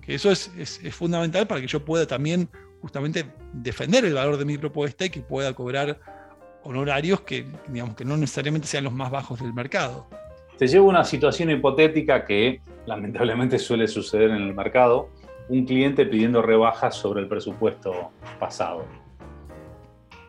Que 0.00 0.14
eso 0.14 0.30
es, 0.30 0.50
es, 0.56 0.94
fundamental 0.94 1.46
para 1.46 1.60
que 1.60 1.66
yo 1.66 1.84
pueda 1.84 2.06
también 2.06 2.48
justamente 2.80 3.26
defender 3.52 4.04
el 4.04 4.14
valor 4.14 4.38
de 4.38 4.44
mi 4.44 4.56
propuesta 4.56 5.04
y 5.04 5.10
que 5.10 5.20
pueda 5.20 5.52
cobrar 5.52 5.98
honorarios 6.62 7.20
que, 7.22 7.46
digamos, 7.68 7.96
que 7.96 8.04
no 8.04 8.16
necesariamente 8.16 8.66
sean 8.66 8.84
los 8.84 8.92
más 8.92 9.10
bajos 9.10 9.40
del 9.40 9.52
mercado. 9.52 10.08
Te 10.58 10.66
llevo 10.66 10.88
una 10.88 11.04
situación 11.04 11.50
hipotética 11.50 12.24
que 12.24 12.60
lamentablemente 12.86 13.58
suele 13.58 13.88
suceder 13.88 14.30
en 14.30 14.42
el 14.42 14.54
mercado, 14.54 15.10
un 15.48 15.64
cliente 15.64 16.06
pidiendo 16.06 16.42
rebajas 16.42 16.94
sobre 16.94 17.20
el 17.20 17.28
presupuesto 17.28 18.10
pasado. 18.38 18.84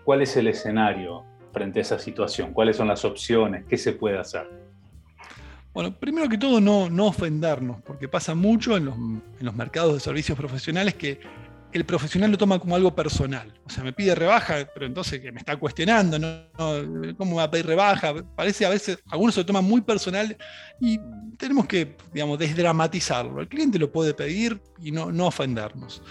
¿Cuál 0.04 0.22
es 0.22 0.36
el 0.38 0.48
escenario 0.48 1.24
frente 1.52 1.80
a 1.80 1.82
esa 1.82 2.00
situación? 2.00 2.54
¿Cuáles 2.54 2.78
son 2.78 2.88
las 2.88 3.04
opciones? 3.06 3.66
¿Qué 3.66 3.78
se 3.78 3.94
puede 3.94 4.18
hacer? 4.18 4.50
Bueno, 5.74 5.92
primero 5.92 6.28
que 6.28 6.38
todo, 6.38 6.60
no, 6.60 6.90
no 6.90 7.08
ofendernos, 7.08 7.82
porque 7.84 8.08
pasa 8.08 8.34
mucho 8.34 8.78
en 8.78 8.86
los, 8.86 8.96
en 8.96 9.22
los 9.42 9.56
mercados 9.56 9.94
de 9.94 10.00
servicios 10.00 10.38
profesionales 10.38 10.96
que 10.96 11.20
el 11.74 11.86
profesional 11.86 12.32
lo 12.32 12.38
toma 12.38 12.60
como 12.60 12.76
algo 12.76 12.96
personal. 12.96 13.54
O 13.66 13.70
sea, 13.70 13.84
me 13.84 13.94
pide 13.94 14.16
rebaja, 14.16 14.68
pero 14.74 14.86
entonces 14.86 15.20
que 15.20 15.32
me 15.32 15.40
está 15.40 15.58
cuestionando, 15.58 16.18
¿no? 16.18 17.16
¿Cómo 17.18 17.38
va 17.38 17.44
a 17.44 17.52
pedir 17.52 17.66
rebaja? 17.66 18.14
Parece 18.36 18.66
a 18.66 18.70
veces, 18.70 19.00
algunos 19.10 19.36
se 19.36 19.42
lo 19.42 19.46
toman 19.46 19.66
muy 19.66 19.82
personal 19.82 20.38
y 20.80 21.00
tenemos 21.38 21.68
que, 21.68 21.96
digamos, 22.14 22.40
desdramatizarlo. 22.40 23.42
El 23.42 23.48
cliente 23.48 23.78
lo 23.80 23.92
puede 23.92 24.14
pedir 24.14 24.62
y 24.82 24.92
no, 24.92 25.12
no 25.12 25.28
ofendernos. 25.28 26.02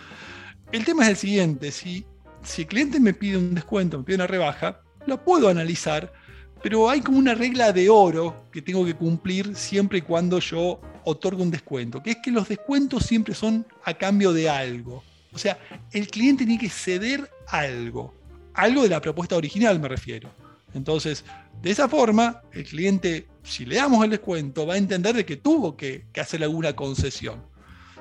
El 0.72 0.84
tema 0.84 1.04
es 1.04 1.10
el 1.10 1.16
siguiente, 1.16 1.70
si, 1.70 2.04
si 2.42 2.62
el 2.62 2.68
cliente 2.68 3.00
me 3.00 3.14
pide 3.14 3.38
un 3.38 3.54
descuento, 3.54 3.98
me 3.98 4.04
pide 4.04 4.16
una 4.16 4.26
rebaja, 4.26 4.80
lo 5.06 5.22
puedo 5.22 5.48
analizar, 5.48 6.12
pero 6.62 6.90
hay 6.90 7.00
como 7.00 7.18
una 7.18 7.34
regla 7.34 7.72
de 7.72 7.88
oro 7.88 8.44
que 8.50 8.62
tengo 8.62 8.84
que 8.84 8.94
cumplir 8.94 9.54
siempre 9.54 9.98
y 9.98 10.02
cuando 10.02 10.40
yo 10.40 10.80
otorgo 11.04 11.42
un 11.42 11.50
descuento, 11.50 12.02
que 12.02 12.10
es 12.10 12.16
que 12.22 12.32
los 12.32 12.48
descuentos 12.48 13.04
siempre 13.04 13.34
son 13.34 13.64
a 13.84 13.94
cambio 13.94 14.32
de 14.32 14.48
algo. 14.48 15.04
O 15.36 15.38
sea, 15.38 15.58
el 15.92 16.08
cliente 16.08 16.46
tiene 16.46 16.58
que 16.58 16.70
ceder 16.70 17.30
algo, 17.48 18.14
algo 18.54 18.84
de 18.84 18.88
la 18.88 19.02
propuesta 19.02 19.36
original 19.36 19.78
me 19.78 19.86
refiero. 19.86 20.30
Entonces, 20.72 21.26
de 21.60 21.70
esa 21.70 21.90
forma, 21.90 22.40
el 22.52 22.64
cliente, 22.64 23.28
si 23.42 23.66
le 23.66 23.76
damos 23.76 24.02
el 24.02 24.08
descuento, 24.08 24.66
va 24.66 24.74
a 24.74 24.78
entender 24.78 25.14
de 25.14 25.26
que 25.26 25.36
tuvo 25.36 25.76
que, 25.76 26.06
hacer 26.18 26.42
alguna 26.42 26.74
concesión. 26.74 27.42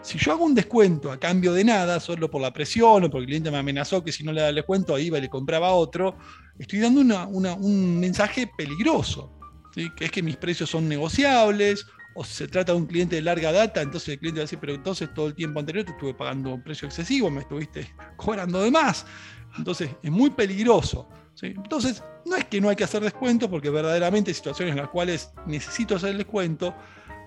Si 0.01 0.17
yo 0.17 0.31
hago 0.31 0.45
un 0.45 0.55
descuento 0.55 1.11
a 1.11 1.19
cambio 1.19 1.51
de 1.51 1.65
nada, 1.65 1.99
solo 1.99 2.31
por 2.31 2.41
la 2.41 2.53
presión 2.53 3.03
o 3.03 3.09
porque 3.09 3.23
el 3.23 3.25
cliente 3.25 3.51
me 3.51 3.57
amenazó 3.57 4.01
que 4.01 4.13
si 4.13 4.23
no 4.23 4.31
le 4.31 4.39
da 4.39 4.47
el 4.47 4.55
descuento 4.55 4.97
iba 4.97 5.17
y 5.17 5.21
le 5.21 5.29
compraba 5.29 5.71
otro, 5.71 6.15
estoy 6.57 6.79
dando 6.79 7.01
un 7.01 7.99
mensaje 7.99 8.49
peligroso, 8.57 9.37
que 9.73 10.05
es 10.05 10.11
que 10.11 10.23
mis 10.23 10.37
precios 10.37 10.69
son 10.69 10.87
negociables 10.87 11.85
o 12.15 12.23
se 12.23 12.47
trata 12.47 12.71
de 12.71 12.77
un 12.77 12.87
cliente 12.87 13.17
de 13.17 13.21
larga 13.21 13.51
data, 13.51 13.81
entonces 13.81 14.09
el 14.09 14.19
cliente 14.19 14.39
va 14.39 14.43
a 14.43 14.45
decir, 14.45 14.57
pero 14.59 14.73
entonces 14.73 15.13
todo 15.13 15.27
el 15.27 15.35
tiempo 15.35 15.59
anterior 15.59 15.83
te 15.83 15.91
estuve 15.91 16.13
pagando 16.13 16.53
un 16.53 16.63
precio 16.63 16.87
excesivo, 16.87 17.29
me 17.29 17.41
estuviste 17.41 17.93
cobrando 18.15 18.61
de 18.61 18.71
más. 18.71 19.05
Entonces 19.57 19.91
es 20.01 20.11
muy 20.11 20.29
peligroso. 20.29 21.07
Entonces, 21.41 22.01
no 22.25 22.37
es 22.37 22.45
que 22.45 22.61
no 22.61 22.69
hay 22.69 22.77
que 22.77 22.85
hacer 22.85 23.03
descuento, 23.03 23.49
porque 23.49 23.69
verdaderamente 23.69 24.31
hay 24.31 24.35
situaciones 24.35 24.71
en 24.71 24.79
las 24.79 24.89
cuales 24.89 25.33
necesito 25.45 25.97
hacer 25.97 26.11
el 26.11 26.17
descuento, 26.19 26.73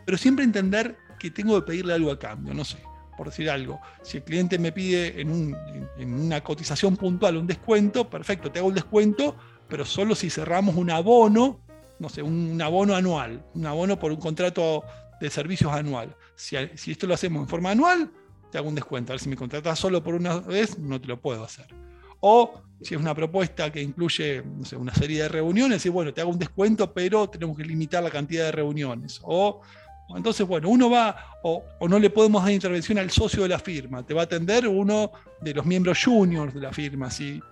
pero 0.06 0.16
siempre 0.16 0.46
entender 0.46 0.96
que 1.18 1.30
tengo 1.30 1.60
que 1.60 1.66
pedirle 1.66 1.92
algo 1.92 2.10
a 2.10 2.18
cambio, 2.18 2.54
no 2.54 2.64
sé, 2.64 2.78
por 3.18 3.28
decir 3.28 3.50
algo. 3.50 3.78
Si 4.02 4.16
el 4.16 4.24
cliente 4.24 4.58
me 4.58 4.72
pide 4.72 5.20
en, 5.20 5.54
en 5.98 6.14
una 6.14 6.42
cotización 6.42 6.96
puntual 6.96 7.36
un 7.36 7.46
descuento, 7.46 8.08
perfecto, 8.08 8.50
te 8.50 8.60
hago 8.60 8.68
el 8.68 8.74
descuento, 8.74 9.36
pero 9.68 9.84
solo 9.84 10.14
si 10.14 10.30
cerramos 10.30 10.76
un 10.76 10.90
abono 10.90 11.60
no 11.98 12.08
sé, 12.08 12.22
un 12.22 12.60
abono 12.62 12.94
anual, 12.94 13.44
un 13.54 13.66
abono 13.66 13.98
por 13.98 14.12
un 14.12 14.18
contrato 14.18 14.84
de 15.20 15.30
servicios 15.30 15.72
anual. 15.72 16.14
Si, 16.36 16.56
esto 16.56 17.06
lo 17.06 17.14
hacemos 17.14 17.42
en 17.42 17.48
forma 17.48 17.70
anual, 17.72 18.10
te 18.50 18.58
hago 18.58 18.68
un 18.68 18.74
descuento. 18.74 19.12
A 19.12 19.14
ver 19.14 19.20
si 19.20 19.28
me 19.28 19.36
contratas 19.36 19.78
solo 19.78 20.02
por 20.02 20.14
una 20.14 20.38
vez, 20.38 20.78
no 20.78 21.00
te 21.00 21.08
lo 21.08 21.20
puedo 21.20 21.44
hacer. 21.44 21.66
O 22.20 22.62
si 22.80 22.94
es 22.94 23.00
una 23.00 23.14
propuesta 23.14 23.70
que 23.70 23.82
incluye 23.82 24.42
no 24.42 24.64
sé, 24.64 24.76
una 24.76 24.94
serie 24.94 25.22
de 25.22 25.28
reuniones, 25.28 25.84
y 25.86 25.88
bueno, 25.88 26.14
te 26.14 26.20
hago 26.20 26.30
un 26.30 26.38
descuento, 26.38 26.92
pero 26.92 27.28
tenemos 27.28 27.56
que 27.56 27.64
limitar 27.64 28.02
la 28.02 28.10
cantidad 28.10 28.44
de 28.44 28.52
reuniones. 28.52 29.20
O 29.24 29.60
entonces, 30.16 30.46
bueno, 30.46 30.70
uno 30.70 30.88
va, 30.88 31.16
o, 31.42 31.62
o, 31.78 31.88
no 31.88 31.98
le 31.98 32.08
podemos 32.08 32.42
dar 32.42 32.52
intervención 32.52 32.96
al 32.98 33.10
socio 33.10 33.42
de 33.42 33.48
la 33.50 33.58
firma, 33.58 34.06
te 34.06 34.14
va 34.14 34.22
a 34.22 34.24
atender 34.24 34.66
uno 34.66 35.12
de 35.40 35.52
los 35.52 35.66
miembros 35.66 36.02
juniors 36.02 36.54
de 36.54 36.60
la 36.60 36.72
firma, 36.72 37.10
¿sí? 37.10 37.42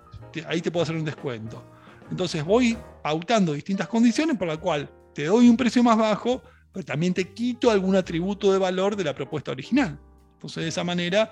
ahí 0.46 0.60
te 0.60 0.70
puedo 0.70 0.84
hacer 0.84 0.96
un 0.96 1.04
descuento. 1.04 1.62
Entonces 2.10 2.44
voy 2.44 2.76
pautando 3.02 3.52
distintas 3.52 3.88
condiciones 3.88 4.36
por 4.36 4.48
la 4.48 4.56
cual 4.56 4.90
te 5.14 5.24
doy 5.24 5.48
un 5.48 5.56
precio 5.56 5.82
más 5.82 5.96
bajo, 5.96 6.42
pero 6.72 6.84
también 6.84 7.14
te 7.14 7.32
quito 7.32 7.70
algún 7.70 7.96
atributo 7.96 8.52
de 8.52 8.58
valor 8.58 8.96
de 8.96 9.04
la 9.04 9.14
propuesta 9.14 9.50
original. 9.50 9.98
Entonces 10.34 10.62
de 10.62 10.68
esa 10.68 10.84
manera, 10.84 11.30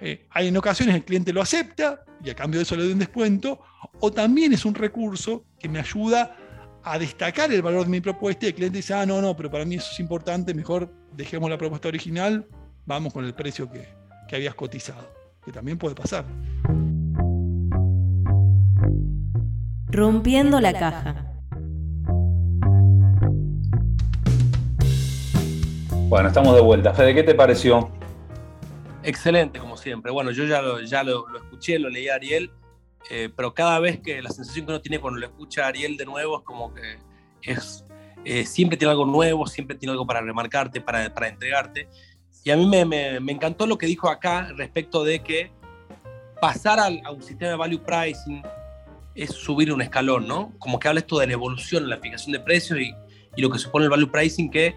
eh, 0.00 0.26
hay 0.30 0.48
en 0.48 0.56
ocasiones 0.56 0.94
el 0.94 1.04
cliente 1.04 1.32
lo 1.32 1.42
acepta 1.42 2.04
y 2.22 2.30
a 2.30 2.34
cambio 2.34 2.58
de 2.58 2.62
eso 2.62 2.76
le 2.76 2.84
doy 2.84 2.92
un 2.92 2.98
descuento, 2.98 3.60
o 4.00 4.10
también 4.10 4.52
es 4.52 4.64
un 4.64 4.74
recurso 4.74 5.44
que 5.58 5.68
me 5.68 5.78
ayuda 5.78 6.36
a 6.82 6.98
destacar 6.98 7.52
el 7.52 7.62
valor 7.62 7.84
de 7.84 7.90
mi 7.90 8.00
propuesta 8.00 8.46
y 8.46 8.48
el 8.50 8.54
cliente 8.54 8.78
dice, 8.78 8.94
ah, 8.94 9.04
no, 9.06 9.20
no, 9.20 9.36
pero 9.36 9.50
para 9.50 9.64
mí 9.64 9.76
eso 9.76 9.90
es 9.92 10.00
importante, 10.00 10.54
mejor 10.54 10.92
dejemos 11.12 11.50
la 11.50 11.58
propuesta 11.58 11.88
original, 11.88 12.46
vamos 12.86 13.12
con 13.12 13.24
el 13.24 13.34
precio 13.34 13.70
que, 13.70 13.88
que 14.28 14.36
habías 14.36 14.54
cotizado, 14.54 15.10
que 15.44 15.52
también 15.52 15.78
puede 15.78 15.94
pasar. 15.94 16.24
Rompiendo 19.94 20.60
la 20.60 20.72
caja. 20.72 21.24
Bueno, 26.08 26.26
estamos 26.26 26.56
de 26.56 26.60
vuelta. 26.62 26.92
Fede, 26.92 27.14
¿qué 27.14 27.22
te 27.22 27.32
pareció? 27.32 27.92
Excelente, 29.04 29.60
como 29.60 29.76
siempre. 29.76 30.10
Bueno, 30.10 30.32
yo 30.32 30.46
ya 30.46 30.60
lo, 30.60 30.80
ya 30.80 31.04
lo, 31.04 31.24
escuché, 31.36 31.78
lo 31.78 31.88
leí 31.88 32.08
a 32.08 32.16
Ariel, 32.16 32.50
eh, 33.08 33.30
pero 33.36 33.54
cada 33.54 33.78
vez 33.78 34.00
que 34.00 34.20
la 34.20 34.30
sensación 34.30 34.66
que 34.66 34.72
uno 34.72 34.80
tiene 34.80 34.98
cuando 34.98 35.20
lo 35.20 35.26
escucha 35.26 35.64
a 35.64 35.68
Ariel 35.68 35.96
de 35.96 36.06
nuevo 36.06 36.38
es 36.38 36.44
como 36.44 36.74
que 36.74 36.98
es, 37.42 37.84
eh, 38.24 38.44
siempre 38.46 38.76
tiene 38.76 38.90
algo 38.90 39.06
nuevo, 39.06 39.46
siempre 39.46 39.76
tiene 39.76 39.92
algo 39.92 40.08
para 40.08 40.22
remarcarte, 40.22 40.80
para, 40.80 41.14
para 41.14 41.28
entregarte. 41.28 41.88
Y 42.42 42.50
a 42.50 42.56
mí 42.56 42.66
me, 42.66 42.84
me, 42.84 43.20
me, 43.20 43.30
encantó 43.30 43.64
lo 43.64 43.78
que 43.78 43.86
dijo 43.86 44.08
acá 44.08 44.48
respecto 44.56 45.04
de 45.04 45.20
que 45.20 45.52
pasar 46.40 46.80
al, 46.80 47.00
a 47.04 47.12
un 47.12 47.22
sistema 47.22 47.52
de 47.52 47.56
value 47.56 47.78
pricing 47.78 48.42
es 49.14 49.30
subir 49.30 49.72
un 49.72 49.82
escalón, 49.82 50.26
¿no? 50.26 50.52
Como 50.58 50.78
que 50.78 50.88
habla 50.88 51.00
esto 51.00 51.18
de 51.18 51.26
la 51.26 51.32
evolución 51.34 51.88
la 51.88 51.98
fijación 51.98 52.32
de 52.32 52.40
precios 52.40 52.78
y, 52.80 52.94
lo 53.36 53.50
que 53.50 53.58
supone 53.58 53.86
el 53.86 53.90
value 53.90 54.10
pricing, 54.10 54.48
que 54.48 54.76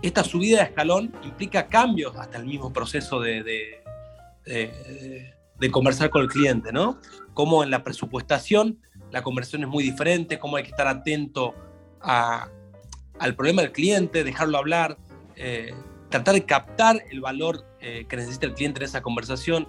esta 0.00 0.24
subida 0.24 0.58
de 0.58 0.64
escalón 0.64 1.12
implica 1.22 1.68
cambios 1.68 2.16
hasta 2.16 2.38
el 2.38 2.46
mismo 2.46 2.72
proceso 2.72 3.20
de, 3.20 3.82
de 4.44 5.70
conversar 5.70 6.08
con 6.08 6.22
el 6.22 6.28
cliente, 6.28 6.72
¿no? 6.72 6.98
Como 7.34 7.62
en 7.62 7.70
la 7.70 7.82
presupuestación 7.82 8.78
la 9.14 9.22
conversión 9.22 9.62
es 9.62 9.68
muy 9.68 9.84
diferente, 9.84 10.40
cómo 10.40 10.56
hay 10.56 10.64
que 10.64 10.70
estar 10.70 10.88
atento 10.88 11.54
a, 12.00 12.48
al 13.20 13.36
problema 13.36 13.62
del 13.62 13.70
cliente, 13.70 14.24
dejarlo 14.24 14.58
hablar, 14.58 14.98
eh, 15.36 15.72
tratar 16.10 16.34
de 16.34 16.44
captar 16.44 17.00
el 17.12 17.20
valor 17.20 17.64
eh, 17.80 18.06
que 18.08 18.16
necesita 18.16 18.46
el 18.46 18.54
cliente 18.54 18.80
en 18.80 18.86
esa 18.86 19.02
conversación 19.02 19.68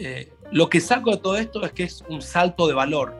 eh, 0.00 0.32
lo 0.52 0.68
que 0.68 0.80
saco 0.80 1.10
de 1.10 1.16
todo 1.16 1.36
esto 1.36 1.64
es 1.64 1.72
que 1.72 1.82
es 1.84 2.04
un 2.08 2.22
salto 2.22 2.66
de 2.68 2.74
valor, 2.74 3.14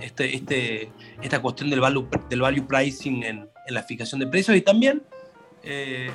este, 0.00 0.34
este, 0.34 0.90
esta 1.22 1.40
cuestión 1.40 1.70
del 1.70 1.80
value, 1.80 2.08
del 2.28 2.40
value 2.40 2.66
pricing 2.66 3.22
en, 3.22 3.48
en 3.66 3.74
la 3.74 3.82
fijación 3.82 4.18
de 4.20 4.26
precios 4.26 4.56
y 4.56 4.60
también 4.60 5.02
eh, 5.62 6.10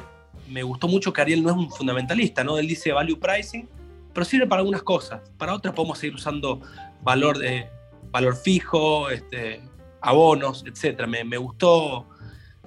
me 0.49 0.63
gustó 0.63 0.87
mucho 0.87 1.13
que 1.13 1.21
Ariel 1.21 1.43
no 1.43 1.49
es 1.49 1.55
un 1.55 1.71
fundamentalista, 1.71 2.43
¿no? 2.43 2.57
Él 2.57 2.67
dice 2.67 2.91
value 2.91 3.17
pricing, 3.17 3.69
pero 4.13 4.25
sirve 4.25 4.47
para 4.47 4.59
algunas 4.59 4.83
cosas, 4.83 5.21
para 5.37 5.53
otras 5.53 5.73
podemos 5.73 5.97
seguir 5.97 6.15
usando 6.15 6.61
valor, 7.01 7.37
de, 7.37 7.69
valor 8.11 8.35
fijo, 8.35 9.09
este, 9.09 9.61
abonos, 10.01 10.65
etc. 10.65 11.07
Me, 11.07 11.23
me 11.23 11.37
gustó 11.37 12.07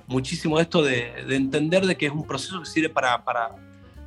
muchísimo 0.07 0.59
esto 0.61 0.83
de, 0.83 1.25
de, 1.27 1.37
entender 1.37 1.85
de 1.85 1.96
que 1.96 2.07
es 2.07 2.12
un 2.12 2.27
proceso 2.27 2.61
que 2.61 2.66
sirve 2.66 2.88
para, 2.88 3.25
para 3.25 3.55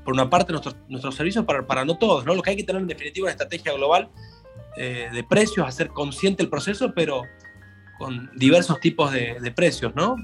por 0.10 0.16
una 0.16 0.28
parte, 0.28 0.52
nuestros, 0.52 0.76
nuestros 0.88 1.14
servicios 1.14 1.46
para, 1.46 1.68
para, 1.68 1.86
no 1.86 1.96
todos, 2.00 2.26
¿no? 2.26 2.34
Lo 2.34 2.42
que 2.42 2.50
hay 2.50 2.56
que 2.56 2.64
tener 2.64 2.82
en 2.82 2.88
definitiva 2.88 3.26
una 3.26 3.32
estrategia 3.32 3.74
global 3.74 4.10
eh, 4.76 5.08
de 5.14 5.24
precios, 5.24 5.68
hacer 5.68 5.90
consciente 5.90 6.42
el 6.42 6.50
proceso, 6.50 6.94
pero 6.96 7.22
con 8.00 8.32
diversos 8.36 8.80
tipos 8.80 9.12
de, 9.12 9.38
de 9.40 9.52
precios, 9.52 9.94
¿no? 9.96 10.16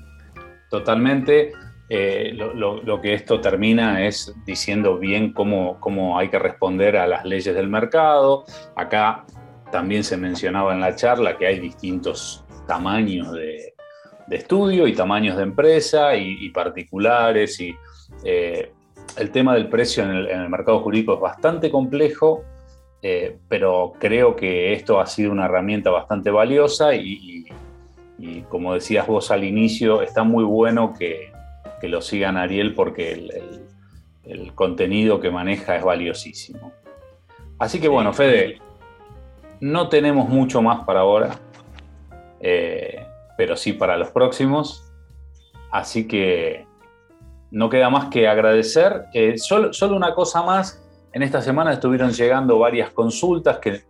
Totalmente. 0.72 1.52
Eh, 1.88 2.32
lo, 2.34 2.82
lo, 2.82 3.00
que 3.00 3.14
esto 3.14 3.40
termina 3.40 4.08
es 4.08 4.34
diciendo 4.44 4.98
bien 4.98 5.34
cómo, 5.34 5.80
cómo 5.80 6.18
hay 6.18 6.30
que 6.30 6.40
responder 6.40 6.98
a 6.98 7.06
las 7.06 7.24
leyes 7.24 7.54
del 7.54 7.68
mercado. 7.68 8.44
Acá 8.76 9.24
también 9.72 10.04
se 10.04 10.18
mencionaba 10.18 10.74
en 10.74 10.80
la 10.80 10.96
charla 10.96 11.38
que 11.38 11.46
hay 11.46 11.60
distintos 11.60 12.44
tamaños 12.68 13.32
de, 13.34 13.76
estudio 14.32 14.88
y 14.88 14.94
tamaños 14.94 15.38
de 15.38 15.44
empresa 15.44 16.16
y, 16.16 16.50
particulares. 16.50 17.60
Y 17.60 17.76
eh, 18.24 18.72
el 19.18 19.32
tema 19.32 19.54
del 19.54 19.70
precio 19.70 20.04
en 20.04 20.12
el, 20.12 20.50
mercado 20.50 20.80
jurídico 20.80 21.14
es 21.16 21.20
bastante 21.20 21.72
complejo, 21.72 22.44
eh, 23.02 23.38
pero 23.48 23.94
creo 24.00 24.36
que 24.36 24.74
esto 24.74 25.00
ha 25.00 25.06
sido 25.06 25.32
una 25.32 25.46
herramienta 25.46 25.90
bastante 25.90 26.32
valiosa 26.32 26.96
y, 26.96 27.46
como 28.50 28.74
decías 28.74 29.06
vos 29.06 29.30
al 29.32 29.44
inicio, 29.44 30.02
está 30.02 30.24
muy 30.24 30.44
bueno 30.44 30.94
que, 30.98 31.34
lo 31.84 32.02
sigan 32.02 32.36
Ariel 32.36 32.74
porque 32.74 33.12
el, 34.26 34.54
contenido 34.56 35.20
que 35.20 35.30
maneja 35.30 35.76
es 35.76 35.84
valiosísimo. 35.84 36.72
Así 37.60 37.80
que 37.80 37.88
bueno, 37.88 38.12
Fede, 38.12 38.58
no 39.60 39.88
tenemos 39.88 40.28
mucho 40.28 40.64
más 40.64 40.84
para 40.84 41.02
ahora. 41.02 41.38
Eh, 42.40 43.06
pero 43.38 43.56
sí 43.56 43.74
para 43.74 43.98
los 43.98 44.10
próximos. 44.10 44.92
Así 45.72 46.08
que 46.08 46.66
no 47.56 47.70
queda 47.70 47.90
más 47.90 48.10
que 48.10 48.28
agradecer. 48.28 49.06
Eh, 49.14 49.38
solo, 49.38 49.72
una 49.96 50.14
cosa 50.14 50.44
más, 50.44 50.84
en 51.14 51.24
esta 51.24 51.42
semana 51.42 51.72
estuvieron 51.72 52.12
llegando 52.12 52.60
varias 52.60 52.90
consultas, 52.90 53.60
que, 53.60 53.84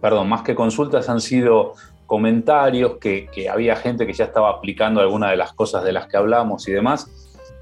perdón, 0.00 0.28
más 0.28 0.42
que 0.42 0.56
consultas 0.56 1.08
han 1.08 1.20
sido 1.20 1.74
comentarios, 2.04 2.96
que, 2.98 3.28
había 3.48 3.76
gente 3.76 4.08
que 4.08 4.12
ya 4.12 4.24
estaba 4.24 4.50
aplicando 4.50 5.00
algunas 5.00 5.30
de 5.30 5.36
las 5.36 5.52
cosas 5.52 5.84
de 5.84 5.92
las 5.92 6.08
que 6.08 6.16
hablamos 6.16 6.66
y 6.66 6.72
demás. 6.72 7.08